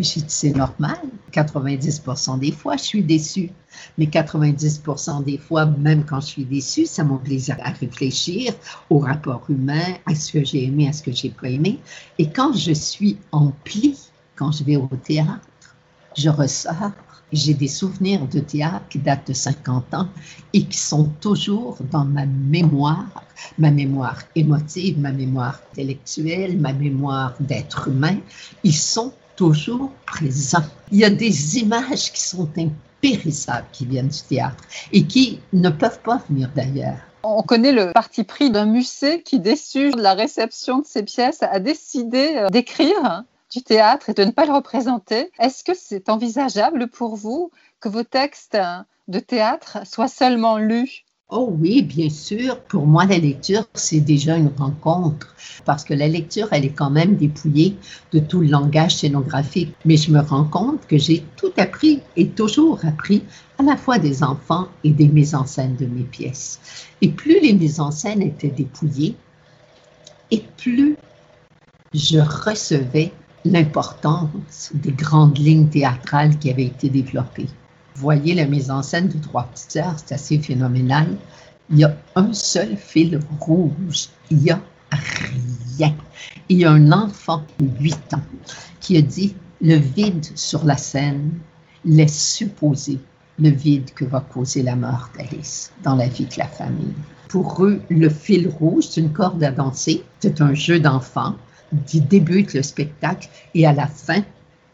déçu. 0.00 0.20
C'est 0.26 0.56
normal. 0.56 0.98
90% 1.32 2.38
des 2.38 2.52
fois, 2.52 2.76
je 2.76 2.84
suis 2.84 3.02
déçue. 3.02 3.50
Mais 3.98 4.06
90% 4.06 5.24
des 5.24 5.38
fois, 5.38 5.66
même 5.66 6.04
quand 6.04 6.20
je 6.20 6.26
suis 6.26 6.44
déçue, 6.44 6.86
ça 6.86 7.04
m'oblige 7.04 7.50
à 7.50 7.70
réfléchir 7.70 8.52
au 8.88 8.98
rapport 8.98 9.44
humain, 9.48 9.94
à 10.06 10.14
ce 10.14 10.32
que 10.32 10.44
j'ai 10.44 10.64
aimé, 10.64 10.88
à 10.88 10.92
ce 10.92 11.02
que 11.02 11.12
j'ai 11.12 11.30
pas 11.30 11.48
aimé. 11.48 11.78
Et 12.18 12.30
quand 12.30 12.52
je 12.54 12.72
suis 12.72 13.16
emplie, 13.32 13.98
quand 14.36 14.52
je 14.52 14.64
vais 14.64 14.76
au 14.76 14.88
théâtre, 15.04 15.76
je 16.16 16.28
ressors. 16.28 16.92
J'ai 17.32 17.54
des 17.54 17.68
souvenirs 17.68 18.26
de 18.26 18.40
théâtre 18.40 18.88
qui 18.88 18.98
datent 18.98 19.28
de 19.28 19.32
50 19.32 19.94
ans 19.94 20.08
et 20.52 20.64
qui 20.64 20.76
sont 20.76 21.04
toujours 21.20 21.78
dans 21.92 22.04
ma 22.04 22.26
mémoire, 22.26 23.22
ma 23.56 23.70
mémoire 23.70 24.18
émotive, 24.34 24.98
ma 24.98 25.12
mémoire 25.12 25.60
intellectuelle, 25.70 26.58
ma 26.58 26.72
mémoire 26.72 27.34
d'être 27.38 27.86
humain. 27.86 28.16
Ils 28.64 28.74
sont 28.74 29.12
toujours 29.40 29.90
présent. 30.04 30.62
Il 30.92 30.98
y 30.98 31.04
a 31.04 31.08
des 31.08 31.56
images 31.56 32.12
qui 32.12 32.20
sont 32.20 32.46
impérissables 32.58 33.66
qui 33.72 33.86
viennent 33.86 34.08
du 34.08 34.20
théâtre 34.20 34.62
et 34.92 35.06
qui 35.06 35.40
ne 35.54 35.70
peuvent 35.70 36.00
pas 36.00 36.22
venir 36.28 36.50
d'ailleurs. 36.54 36.98
On 37.22 37.42
connaît 37.42 37.72
le 37.72 37.92
parti 37.94 38.24
pris 38.24 38.50
d'un 38.50 38.66
musée 38.66 39.22
qui, 39.22 39.40
déçu 39.40 39.92
de 39.92 40.02
la 40.02 40.12
réception 40.12 40.80
de 40.80 40.84
ses 40.84 41.04
pièces, 41.04 41.42
a 41.42 41.58
décidé 41.58 42.34
euh, 42.36 42.50
d'écrire 42.50 43.24
du 43.50 43.62
théâtre 43.62 44.10
et 44.10 44.14
de 44.14 44.24
ne 44.24 44.30
pas 44.30 44.44
le 44.44 44.52
représenter. 44.52 45.30
Est-ce 45.38 45.64
que 45.64 45.72
c'est 45.74 46.10
envisageable 46.10 46.88
pour 46.88 47.16
vous 47.16 47.50
que 47.80 47.88
vos 47.88 48.04
textes 48.04 48.58
de 49.08 49.20
théâtre 49.20 49.78
soient 49.86 50.08
seulement 50.08 50.58
lus 50.58 51.06
Oh 51.32 51.54
oui, 51.60 51.82
bien 51.82 52.10
sûr. 52.10 52.58
Pour 52.58 52.88
moi, 52.88 53.04
la 53.04 53.18
lecture, 53.18 53.64
c'est 53.74 54.00
déjà 54.00 54.36
une 54.36 54.50
rencontre 54.58 55.32
parce 55.64 55.84
que 55.84 55.94
la 55.94 56.08
lecture, 56.08 56.48
elle 56.50 56.64
est 56.64 56.72
quand 56.72 56.90
même 56.90 57.14
dépouillée 57.16 57.76
de 58.12 58.18
tout 58.18 58.40
le 58.40 58.48
langage 58.48 58.96
scénographique. 58.96 59.72
Mais 59.84 59.96
je 59.96 60.10
me 60.10 60.18
rends 60.18 60.44
compte 60.44 60.88
que 60.88 60.98
j'ai 60.98 61.22
tout 61.36 61.52
appris 61.56 62.00
et 62.16 62.26
toujours 62.26 62.84
appris 62.84 63.22
à 63.58 63.62
la 63.62 63.76
fois 63.76 64.00
des 64.00 64.24
enfants 64.24 64.66
et 64.82 64.90
des 64.90 65.06
mises 65.06 65.36
en 65.36 65.46
scène 65.46 65.76
de 65.76 65.86
mes 65.86 66.02
pièces. 66.02 66.58
Et 67.00 67.10
plus 67.10 67.38
les 67.40 67.52
mises 67.52 67.78
en 67.78 67.92
scène 67.92 68.22
étaient 68.22 68.48
dépouillées, 68.48 69.14
et 70.32 70.42
plus 70.56 70.96
je 71.94 72.18
recevais 72.18 73.12
l'importance 73.44 74.72
des 74.74 74.92
grandes 74.92 75.38
lignes 75.38 75.68
théâtrales 75.68 76.38
qui 76.38 76.50
avaient 76.50 76.66
été 76.66 76.88
développées 76.88 77.48
voyez 77.94 78.34
la 78.34 78.46
mise 78.46 78.70
en 78.70 78.82
scène 78.82 79.08
de 79.08 79.18
Trois 79.18 79.48
Sœurs, 79.54 79.96
c'est 79.98 80.14
assez 80.14 80.38
phénoménal. 80.38 81.16
Il 81.70 81.78
y 81.78 81.84
a 81.84 81.96
un 82.16 82.32
seul 82.32 82.76
fil 82.76 83.20
rouge. 83.40 84.08
Il 84.30 84.38
n'y 84.38 84.50
a 84.50 84.60
rien. 84.90 85.94
Il 86.48 86.58
y 86.58 86.64
a 86.64 86.72
un 86.72 86.92
enfant 86.92 87.42
de 87.58 87.66
8 87.80 88.14
ans 88.14 88.22
qui 88.80 88.96
a 88.96 89.02
dit 89.02 89.34
le 89.60 89.76
vide 89.76 90.26
sur 90.34 90.64
la 90.64 90.76
scène 90.76 91.32
laisse 91.84 92.34
supposer 92.34 92.98
le 93.38 93.50
vide 93.50 93.92
que 93.94 94.04
va 94.04 94.20
causer 94.20 94.62
la 94.62 94.76
mort 94.76 95.10
d'Alice 95.16 95.72
dans 95.82 95.96
la 95.96 96.08
vie 96.08 96.26
de 96.26 96.34
la 96.38 96.46
famille. 96.46 96.94
Pour 97.28 97.64
eux, 97.64 97.80
le 97.88 98.08
fil 98.08 98.48
rouge, 98.48 98.84
c'est 98.90 99.00
une 99.00 99.12
corde 99.12 99.42
à 99.42 99.50
danser, 99.50 100.02
c'est 100.18 100.40
un 100.40 100.52
jeu 100.52 100.80
d'enfant, 100.80 101.36
débute 101.72 102.54
le 102.54 102.62
spectacle 102.62 103.28
et 103.54 103.66
à 103.66 103.72
la 103.72 103.86
fin, 103.86 104.22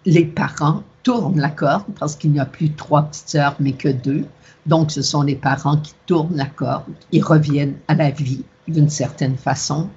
les 0.05 0.25
parents 0.25 0.83
tournent 1.07 1.39
la 1.39 1.51
corde 1.51 1.85
parce 2.01 2.17
qu'il 2.17 2.33
n'y 2.33 2.41
a 2.41 2.45
plus 2.45 2.73
trois 2.73 3.03
petites 3.05 3.29
sœurs 3.29 3.55
mais 3.61 3.71
que 3.71 3.89
deux. 3.89 4.25
Donc, 4.67 4.91
ce 4.91 5.03
sont 5.03 5.23
les 5.23 5.37
parents 5.37 5.77
qui 5.77 5.95
tournent 6.07 6.35
la 6.35 6.47
corde. 6.47 6.83
Ils 7.13 7.23
reviennent 7.23 7.77
à 7.87 7.95
la 7.95 8.11
vie 8.11 8.43
d'une 8.67 8.89
certaine 8.89 9.37
façon. 9.37 9.89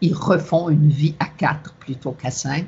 Ils 0.00 0.12
refont 0.12 0.68
une 0.68 0.88
vie 0.88 1.14
à 1.20 1.26
quatre 1.26 1.72
plutôt 1.74 2.10
qu'à 2.10 2.32
cinq. 2.32 2.66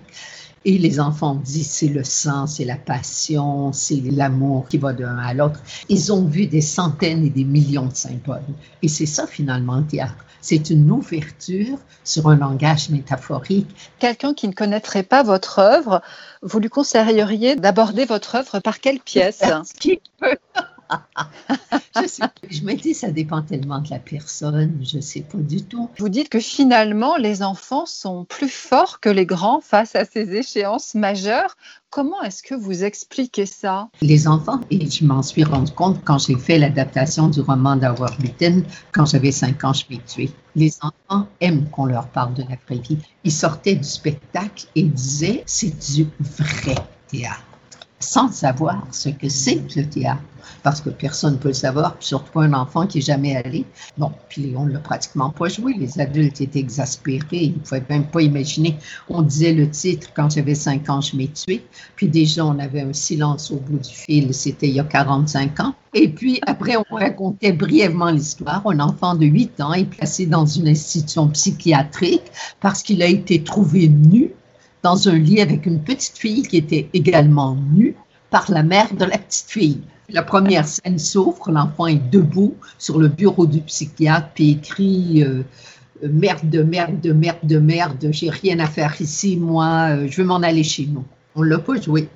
Et 0.69 0.77
les 0.77 1.01
enfants 1.01 1.35
disent 1.35 1.71
c'est 1.71 1.89
le 1.89 2.05
sang, 2.05 2.47
c'est 2.47 2.67
la 2.67 2.77
passion, 2.77 3.73
c'est 3.73 4.03
l'amour 4.03 4.69
qui 4.69 4.77
va 4.77 4.93
d'un 4.93 5.17
à 5.17 5.33
l'autre. 5.33 5.61
Ils 5.89 6.13
ont 6.13 6.27
vu 6.27 6.47
des 6.47 6.61
centaines 6.61 7.25
et 7.25 7.31
des 7.31 7.45
millions 7.45 7.87
de 7.87 7.95
symboles. 7.95 8.43
Et 8.83 8.89
c'est 8.89 9.07
ça 9.07 9.27
finalement 9.27 9.79
le 9.79 9.87
théâtre. 9.87 10.27
C'est 10.43 10.69
une 10.69 10.91
ouverture 10.91 11.79
sur 12.05 12.29
un 12.29 12.37
langage 12.37 12.91
métaphorique. 12.91 13.75
Quelqu'un 13.99 14.35
qui 14.35 14.47
ne 14.47 14.53
connaîtrait 14.53 15.05
pas 15.05 15.23
votre 15.23 15.59
œuvre, 15.59 16.03
vous 16.43 16.59
lui 16.59 16.69
conseilleriez 16.69 17.57
d'aborder 17.57 18.05
votre 18.05 18.35
œuvre 18.35 18.59
par 18.59 18.81
quelle 18.81 19.01
pièce? 19.01 19.41
je, 22.01 22.07
sais, 22.07 22.23
je 22.51 22.63
me 22.63 22.75
dis, 22.75 22.95
ça 22.95 23.11
dépend 23.11 23.43
tellement 23.43 23.81
de 23.81 23.91
la 23.91 23.99
personne, 23.99 24.79
je 24.83 24.97
ne 24.97 25.03
sais 25.03 25.21
pas 25.21 25.39
du 25.39 25.63
tout. 25.63 25.89
Vous 25.99 26.09
dites 26.09 26.29
que 26.29 26.41
finalement, 26.41 27.17
les 27.17 27.43
enfants 27.43 27.87
sont 27.87 28.25
plus 28.25 28.49
forts 28.49 29.01
que 29.01 29.09
les 29.09 29.27
grands 29.27 29.61
face 29.61 29.95
à 29.95 30.05
ces 30.05 30.35
échéances 30.35 30.95
majeures. 30.95 31.57
Comment 31.91 32.23
est-ce 32.23 32.43
que 32.43 32.55
vous 32.55 32.85
expliquez 32.85 33.47
ça? 33.47 33.89
Les 34.03 34.29
enfants, 34.29 34.61
et 34.71 34.89
je 34.91 35.05
m'en 35.05 35.23
suis 35.23 35.45
rendu 35.45 35.73
compte 35.73 36.03
quand 36.05 36.19
j'ai 36.19 36.37
fait 36.37 36.59
l'adaptation 36.59 37.29
du 37.29 37.41
roman 37.41 37.77
d'Howard 37.77 38.15
quand 38.93 39.07
j'avais 39.07 39.33
5 39.33 39.65
ans, 39.65 39.73
je 39.73 39.85
m'ai 39.91 39.99
tué. 39.99 40.31
Les 40.55 40.75
enfants 40.83 41.27
aiment 41.41 41.69
qu'on 41.71 41.87
leur 41.87 42.09
parle 42.09 42.35
de 42.35 42.43
la 42.43 42.57
vraie 42.67 42.83
vie. 42.83 42.99
Ils 43.25 43.33
sortaient 43.33 43.77
du 43.77 43.89
spectacle 43.89 44.67
et 44.75 44.83
disaient, 44.83 45.43
c'est 45.47 45.77
du 45.95 46.09
vrai 46.21 46.75
théâtre 47.09 47.48
sans 48.01 48.31
savoir 48.31 48.87
ce 48.91 49.09
que 49.09 49.29
c'est 49.29 49.63
le 49.77 49.85
théâtre, 49.89 50.23
parce 50.63 50.81
que 50.81 50.91
personne 50.91 51.35
ne 51.35 51.39
peut 51.39 51.49
le 51.49 51.55
savoir, 51.55 51.97
surtout 52.01 52.41
un 52.41 52.53
enfant 52.53 52.87
qui 52.87 52.99
n'est 52.99 53.05
jamais 53.05 53.37
allé. 53.37 53.65
Bon, 53.97 54.13
puis 54.29 54.55
on 54.57 54.67
ne 54.67 54.73
l'a 54.73 54.79
pratiquement 54.79 55.31
pas 55.31 55.49
joué. 55.49 55.75
Les 55.75 56.01
adultes 56.01 56.41
étaient 56.41 56.59
exaspérés, 56.59 57.27
ils 57.33 57.55
ne 57.55 57.59
pouvaient 57.59 57.85
même 57.89 58.07
pas 58.07 58.23
imaginer. 58.23 58.77
On 59.09 59.23
disait 59.23 59.53
le 59.53 59.69
titre 59.69 60.09
quand 60.15 60.31
j'avais 60.31 60.55
5 60.55 60.89
ans, 60.91 61.01
je 61.01 61.17
m'ai 61.17 61.29
tué. 61.29 61.65
Puis 61.97 62.09
déjà, 62.09 62.45
on 62.45 62.59
avait 62.59 62.83
un 62.83 62.93
silence 62.93 63.51
au 63.51 63.57
bout 63.57 63.79
du 63.79 63.95
fil, 63.95 64.33
c'était 64.33 64.69
il 64.69 64.75
y 64.75 64.81
a 64.81 64.85
45 64.85 65.61
ans. 65.61 65.75
Et 65.95 66.09
puis 66.09 66.41
après, 66.47 66.77
on 66.77 66.95
racontait 66.95 67.53
brièvement 67.53 68.11
l'histoire. 68.11 68.63
Un 68.67 68.81
enfant 68.81 69.15
de 69.15 69.27
8 69.27 69.61
ans 69.61 69.73
est 69.73 69.85
placé 69.85 70.27
dans 70.27 70.47
une 70.47 70.69
institution 70.69 71.29
psychiatrique 71.29 72.31
parce 72.61 72.83
qu'il 72.83 73.03
a 73.03 73.07
été 73.07 73.43
trouvé 73.43 73.89
nu 73.89 74.33
dans 74.83 75.09
un 75.09 75.19
lit 75.19 75.41
avec 75.41 75.67
une 75.67 75.83
petite 75.83 76.19
fille 76.19 76.43
qui 76.43 76.57
était 76.57 76.89
également 76.93 77.57
nue 77.73 77.97
par 78.31 78.51
la 78.51 78.63
mère 78.63 78.95
de 78.95 79.05
la 79.05 79.19
petite 79.19 79.49
fille. 79.49 79.81
La 80.11 80.23
première 80.23 80.67
scène 80.67 80.99
s'ouvre, 80.99 81.51
l'enfant 81.51 81.87
est 81.87 82.11
debout 82.11 82.55
sur 82.79 82.99
le 82.99 83.09
bureau 83.09 83.47
du 83.47 83.61
psychiatre, 83.61 84.31
puis 84.35 84.53
écrit 84.53 85.23
euh, 85.23 85.43
Merde, 86.03 86.55
merde, 86.55 87.07
merde, 87.07 87.53
merde, 87.61 88.09
j'ai 88.13 88.31
rien 88.31 88.59
à 88.61 88.67
faire 88.67 88.95
ici, 89.01 89.37
moi, 89.37 89.91
euh, 89.91 90.07
je 90.09 90.23
veux 90.23 90.27
m'en 90.27 90.37
aller 90.37 90.63
chez 90.63 90.87
nous. 90.87 91.05
On 91.35 91.43
l'a 91.43 91.59
pas 91.59 91.79
joué. 91.81 92.09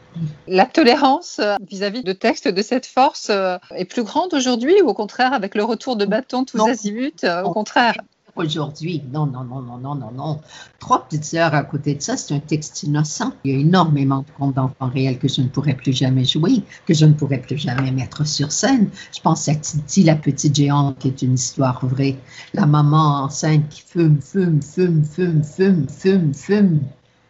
La 0.46 0.66
tolérance 0.66 1.40
euh, 1.40 1.56
vis-à-vis 1.68 2.02
de 2.02 2.12
textes 2.12 2.48
de 2.48 2.62
cette 2.62 2.86
force 2.86 3.30
est 3.74 3.84
plus 3.84 4.04
grande 4.04 4.32
aujourd'hui 4.34 4.80
ou 4.82 4.88
au 4.88 4.94
contraire 4.94 5.32
avec 5.32 5.54
le 5.54 5.64
retour 5.64 5.96
de 5.96 6.06
bâton 6.06 6.44
tous 6.44 6.66
azimuts 6.66 7.26
Au 7.44 7.52
contraire? 7.52 7.96
Aujourd'hui. 8.36 9.02
Non, 9.12 9.26
non, 9.26 9.44
non, 9.44 9.60
non, 9.60 9.78
non, 9.78 9.94
non, 9.94 10.10
non. 10.12 10.40
Trois 10.78 11.04
petites 11.04 11.24
sœurs 11.24 11.54
à 11.54 11.64
côté 11.64 11.94
de 11.94 12.02
ça, 12.02 12.16
c'est 12.16 12.34
un 12.34 12.40
texte 12.40 12.82
innocent. 12.82 13.32
Il 13.44 13.52
y 13.52 13.56
a 13.56 13.58
énormément 13.58 14.20
de 14.20 14.30
contes 14.36 14.54
d'enfants 14.54 14.88
réels 14.88 15.18
que 15.18 15.28
je 15.28 15.42
ne 15.42 15.48
pourrais 15.48 15.74
plus 15.74 15.92
jamais 15.92 16.24
jouer, 16.24 16.62
que 16.86 16.94
je 16.94 17.04
ne 17.06 17.12
pourrais 17.12 17.40
plus 17.40 17.58
jamais 17.58 17.90
mettre 17.90 18.26
sur 18.26 18.50
scène. 18.52 18.88
Je 19.14 19.20
pense 19.20 19.48
à 19.48 19.54
Titi, 19.54 20.02
la 20.02 20.16
petite 20.16 20.54
géante, 20.54 20.98
qui 20.98 21.08
est 21.08 21.22
une 21.22 21.34
histoire 21.34 21.84
vraie. 21.86 22.16
La 22.54 22.66
maman 22.66 23.24
enceinte 23.24 23.68
qui 23.68 23.82
fume, 23.82 24.20
fume, 24.20 24.62
fume, 24.62 25.02
fume, 25.02 25.42
fume, 25.44 25.88
fume, 25.88 26.34
fume, 26.34 26.80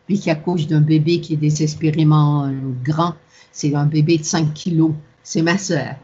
puis 0.07 0.19
qui 0.19 0.31
accouche 0.31 0.67
d'un 0.67 0.81
bébé 0.81 1.21
qui 1.21 1.35
est 1.35 1.37
désespérément 1.37 2.47
euh, 2.47 2.53
grand. 2.85 3.15
C'est 3.53 3.75
un 3.75 3.87
bébé 3.87 4.19
de 4.19 4.25
5 4.25 4.55
kilos. 4.55 4.93
C'est 5.23 5.43
ma 5.43 5.59
sœur. 5.59 5.97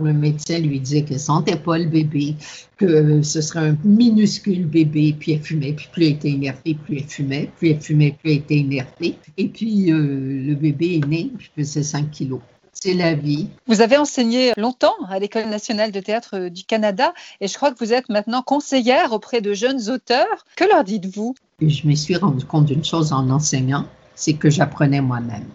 Le 0.00 0.12
médecin 0.12 0.58
lui 0.58 0.80
disait 0.80 1.02
que 1.02 1.18
sentait 1.18 1.56
pas 1.56 1.78
le 1.78 1.86
bébé, 1.86 2.34
que 2.76 3.22
ce 3.22 3.40
serait 3.40 3.68
un 3.68 3.76
minuscule 3.84 4.66
bébé, 4.66 5.14
puis 5.18 5.32
elle 5.32 5.42
fumait, 5.42 5.72
puis 5.72 5.88
plus 5.92 6.06
elle 6.06 6.12
était 6.12 6.30
énervée, 6.30 6.74
plus 6.74 6.98
elle 6.98 7.04
fumait, 7.04 7.50
plus 7.56 7.70
elle 7.70 7.80
fumait, 7.80 8.16
plus 8.20 8.30
elle 8.32 8.38
était 8.38 8.58
énervée. 8.58 9.16
Et 9.36 9.48
puis 9.48 9.92
euh, 9.92 9.98
le 10.46 10.54
bébé 10.54 10.96
est 10.96 11.06
né, 11.06 11.30
je 11.38 11.48
faisais 11.56 11.82
5 11.82 12.10
kilos. 12.10 12.40
C'est 12.72 12.94
la 12.94 13.14
vie. 13.14 13.48
Vous 13.66 13.82
avez 13.82 13.98
enseigné 13.98 14.52
longtemps 14.56 14.94
à 15.08 15.18
l'École 15.18 15.48
nationale 15.50 15.92
de 15.92 16.00
théâtre 16.00 16.48
du 16.48 16.64
Canada 16.64 17.12
et 17.40 17.48
je 17.48 17.54
crois 17.54 17.72
que 17.72 17.78
vous 17.78 17.92
êtes 17.92 18.08
maintenant 18.08 18.42
conseillère 18.42 19.12
auprès 19.12 19.42
de 19.42 19.52
jeunes 19.52 19.90
auteurs. 19.90 20.46
Que 20.56 20.64
leur 20.64 20.84
dites-vous? 20.84 21.34
Je 21.60 21.86
me 21.86 21.94
suis 21.94 22.16
rendu 22.16 22.44
compte 22.46 22.66
d'une 22.66 22.84
chose 22.84 23.12
en 23.12 23.28
enseignant, 23.28 23.86
c'est 24.14 24.34
que 24.34 24.48
j'apprenais 24.48 25.02
moi-même. 25.02 25.48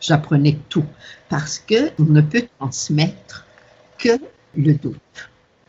J'apprenais 0.00 0.56
tout 0.70 0.86
parce 1.28 1.58
que 1.58 1.90
on 1.98 2.04
ne 2.04 2.22
peut 2.22 2.46
transmettre 2.58 3.46
que 4.00 4.18
le 4.56 4.74
doute. 4.74 4.96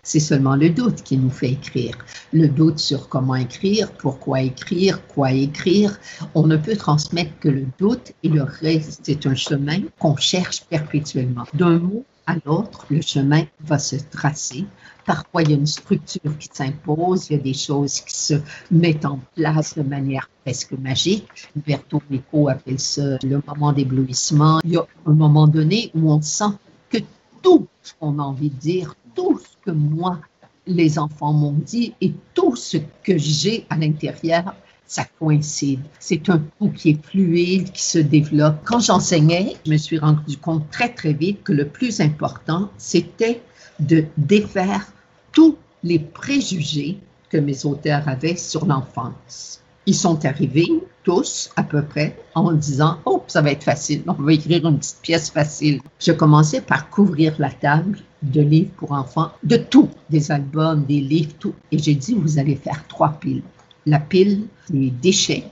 C'est 0.03 0.19
seulement 0.19 0.55
le 0.55 0.71
doute 0.71 1.03
qui 1.03 1.15
nous 1.17 1.29
fait 1.29 1.51
écrire. 1.51 1.95
Le 2.33 2.47
doute 2.47 2.79
sur 2.79 3.07
comment 3.07 3.35
écrire, 3.35 3.91
pourquoi 3.91 4.41
écrire, 4.41 5.05
quoi 5.05 5.31
écrire. 5.31 5.99
On 6.33 6.47
ne 6.47 6.57
peut 6.57 6.75
transmettre 6.75 7.37
que 7.39 7.49
le 7.49 7.67
doute 7.77 8.13
et 8.23 8.29
le 8.29 8.41
reste, 8.41 9.01
c'est 9.03 9.27
un 9.27 9.35
chemin 9.35 9.81
qu'on 9.99 10.15
cherche 10.15 10.63
perpétuellement. 10.63 11.43
D'un 11.53 11.77
mot 11.77 12.03
à 12.25 12.35
l'autre, 12.45 12.87
le 12.89 13.01
chemin 13.01 13.43
va 13.59 13.77
se 13.77 13.97
tracer. 13.97 14.65
Parfois, 15.05 15.43
il 15.43 15.51
y 15.51 15.53
a 15.53 15.57
une 15.57 15.67
structure 15.67 16.37
qui 16.39 16.49
s'impose, 16.51 17.29
il 17.29 17.33
y 17.33 17.39
a 17.39 17.43
des 17.43 17.53
choses 17.53 18.01
qui 18.01 18.15
se 18.15 18.35
mettent 18.71 19.05
en 19.05 19.19
place 19.35 19.75
de 19.75 19.83
manière 19.83 20.29
presque 20.43 20.71
magique. 20.71 21.27
Berto 21.55 22.01
Nico 22.09 22.49
appelle 22.49 22.79
ça 22.79 23.17
le 23.23 23.41
moment 23.45 23.71
d'éblouissement. 23.71 24.61
Il 24.63 24.71
y 24.71 24.77
a 24.77 24.85
un 25.05 25.13
moment 25.13 25.47
donné 25.47 25.91
où 25.93 26.11
on 26.11 26.21
sent 26.21 26.53
que 26.89 26.97
tout 27.41 27.67
ce 27.81 27.93
qu'on 27.99 28.19
a 28.19 28.23
envie 28.23 28.49
de 28.49 28.59
dire, 28.59 28.95
tout 29.15 29.39
ce 29.39 29.65
que 29.65 29.71
moi, 29.71 30.19
les 30.67 30.99
enfants 30.99 31.33
m'ont 31.33 31.53
dit 31.53 31.93
et 32.01 32.13
tout 32.33 32.55
ce 32.55 32.77
que 33.03 33.17
j'ai 33.17 33.65
à 33.69 33.77
l'intérieur, 33.77 34.55
ça 34.85 35.05
coïncide. 35.19 35.79
C'est 35.99 36.29
un 36.29 36.39
coup 36.39 36.69
qui 36.69 36.89
est 36.89 37.05
fluide, 37.05 37.71
qui 37.71 37.81
se 37.81 37.99
développe. 37.99 38.57
Quand 38.65 38.79
j'enseignais, 38.79 39.55
je 39.65 39.71
me 39.71 39.77
suis 39.77 39.97
rendu 39.97 40.37
compte 40.37 40.69
très, 40.69 40.93
très 40.93 41.13
vite 41.13 41.43
que 41.43 41.53
le 41.53 41.67
plus 41.67 42.01
important, 42.01 42.69
c'était 42.77 43.41
de 43.79 44.05
défaire 44.17 44.91
tous 45.31 45.57
les 45.83 45.99
préjugés 45.99 46.99
que 47.29 47.37
mes 47.37 47.65
auteurs 47.65 48.07
avaient 48.07 48.35
sur 48.35 48.65
l'enfance. 48.65 49.61
Ils 49.87 49.95
sont 49.95 50.25
arrivés 50.25 50.69
tous 51.03 51.49
à 51.55 51.63
peu 51.63 51.81
près 51.81 52.15
en 52.35 52.51
disant 52.51 52.99
Oh, 53.05 53.23
ça 53.27 53.41
va 53.41 53.51
être 53.51 53.63
facile, 53.63 54.03
on 54.07 54.13
va 54.13 54.33
écrire 54.33 54.65
une 54.67 54.77
petite 54.77 55.01
pièce 55.01 55.29
facile. 55.31 55.81
Je 55.99 56.11
commençais 56.11 56.61
par 56.61 56.89
couvrir 56.89 57.33
la 57.39 57.49
table 57.49 57.99
de 58.21 58.41
livres 58.41 58.71
pour 58.77 58.91
enfants, 58.91 59.31
de 59.43 59.57
tout, 59.57 59.89
des 60.09 60.31
albums, 60.31 60.85
des 60.85 61.01
livres, 61.01 61.33
tout. 61.39 61.55
Et 61.71 61.79
j'ai 61.79 61.95
dit 61.95 62.13
Vous 62.13 62.37
allez 62.37 62.55
faire 62.55 62.87
trois 62.87 63.13
piles. 63.13 63.41
La 63.87 63.99
pile 63.99 64.43
des 64.69 64.91
déchets, 64.91 65.45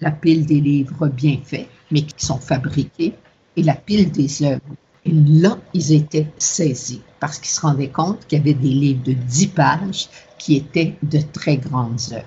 la 0.00 0.10
pile 0.10 0.46
des 0.46 0.60
livres 0.60 1.08
bien 1.08 1.38
faits, 1.44 1.68
mais 1.92 2.02
qui 2.02 2.26
sont 2.26 2.40
fabriqués, 2.40 3.14
et 3.56 3.62
la 3.62 3.74
pile 3.74 4.10
des 4.10 4.42
œuvres. 4.42 4.74
Et 5.04 5.12
là, 5.12 5.56
ils 5.72 5.92
étaient 5.92 6.26
saisis 6.38 7.00
parce 7.20 7.38
qu'ils 7.38 7.50
se 7.50 7.60
rendaient 7.60 7.88
compte 7.88 8.26
qu'il 8.26 8.38
y 8.38 8.40
avait 8.40 8.54
des 8.54 8.68
livres 8.68 9.02
de 9.04 9.12
10 9.12 9.46
pages 9.48 10.08
qui 10.38 10.56
étaient 10.56 10.96
de 11.02 11.20
très 11.32 11.56
grandes 11.56 12.00
œuvres. 12.12 12.24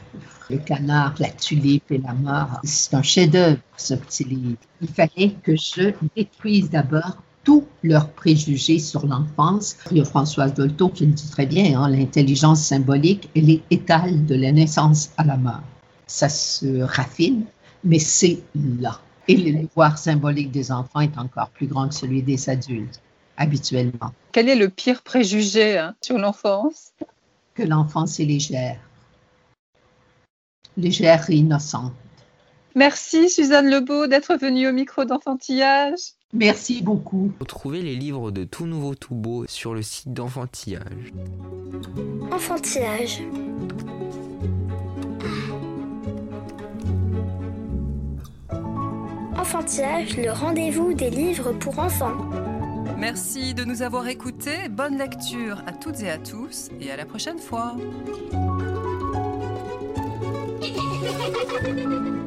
Le 0.53 0.59
canard, 0.59 1.15
la 1.17 1.31
tulipe 1.31 1.91
et 1.91 1.97
la 1.97 2.13
mort, 2.13 2.59
c'est 2.63 2.93
un 2.93 3.01
chef-d'œuvre, 3.01 3.57
ce 3.75 3.95
petit 3.95 4.23
livre. 4.23 4.57
Il 4.83 4.87
fallait 4.87 5.31
que 5.41 5.55
je 5.55 5.93
détruise 6.15 6.69
d'abord 6.69 7.17
tous 7.43 7.65
leurs 7.81 8.11
préjugés 8.11 8.77
sur 8.77 9.07
l'enfance. 9.07 9.77
Il 9.89 9.97
y 9.97 10.01
a 10.01 10.05
Françoise 10.05 10.53
Dolto 10.53 10.89
qui 10.89 11.07
le 11.07 11.13
dit 11.13 11.27
très 11.31 11.47
bien, 11.47 11.81
hein, 11.81 11.89
l'intelligence 11.89 12.61
symbolique, 12.61 13.29
elle 13.35 13.49
est 13.49 13.63
étale 13.71 14.27
de 14.27 14.35
la 14.35 14.51
naissance 14.51 15.09
à 15.17 15.23
la 15.23 15.37
mort. 15.37 15.63
Ça 16.05 16.29
se 16.29 16.81
raffine, 16.83 17.45
mais 17.83 17.97
c'est 17.97 18.43
là. 18.53 18.99
Et 19.27 19.37
le 19.37 19.65
pouvoir 19.65 19.97
symbolique 19.97 20.51
des 20.51 20.71
enfants 20.71 20.99
est 20.99 21.17
encore 21.17 21.49
plus 21.49 21.65
grand 21.65 21.87
que 21.87 21.95
celui 21.95 22.21
des 22.21 22.47
adultes, 22.47 23.01
habituellement. 23.37 24.13
Quel 24.31 24.49
est 24.49 24.55
le 24.55 24.69
pire 24.69 25.01
préjugé 25.01 25.79
hein, 25.79 25.95
sur 25.99 26.19
l'enfance? 26.19 26.91
Que 27.55 27.63
l'enfance 27.63 28.19
est 28.19 28.25
légère. 28.25 28.77
Légère 30.77 31.29
et 31.29 31.35
innocente. 31.35 31.93
Merci 32.75 33.29
Suzanne 33.29 33.69
Lebeau 33.69 34.07
d'être 34.07 34.35
venue 34.35 34.67
au 34.67 34.73
micro 34.73 35.05
d'enfantillage. 35.05 35.99
Merci 36.33 36.81
beaucoup. 36.81 37.31
Retrouvez 37.39 37.83
les 37.83 37.95
livres 37.95 38.31
de 38.31 38.43
Tout 38.43 38.65
Nouveau 38.65 38.95
Tout 38.95 39.13
Beau 39.13 39.45
sur 39.47 39.75
le 39.75 39.83
site 39.83 40.11
d'enfantillage. 40.11 41.13
Enfantillage. 42.31 43.21
Enfantillage, 49.37 50.17
le 50.17 50.31
rendez-vous 50.31 50.95
des 50.95 51.11
livres 51.11 51.53
pour 51.53 51.77
enfants. 51.77 52.17
Merci 52.97 53.53
de 53.53 53.63
nous 53.63 53.83
avoir 53.83 54.07
écoutés. 54.07 54.69
Bonne 54.69 54.97
lecture 54.97 55.61
à 55.67 55.73
toutes 55.73 56.01
et 56.01 56.09
à 56.09 56.17
tous 56.17 56.69
et 56.81 56.89
à 56.89 56.95
la 56.95 57.05
prochaine 57.05 57.37
fois. 57.37 57.75
Thank 61.61 61.77
you. 61.77 62.22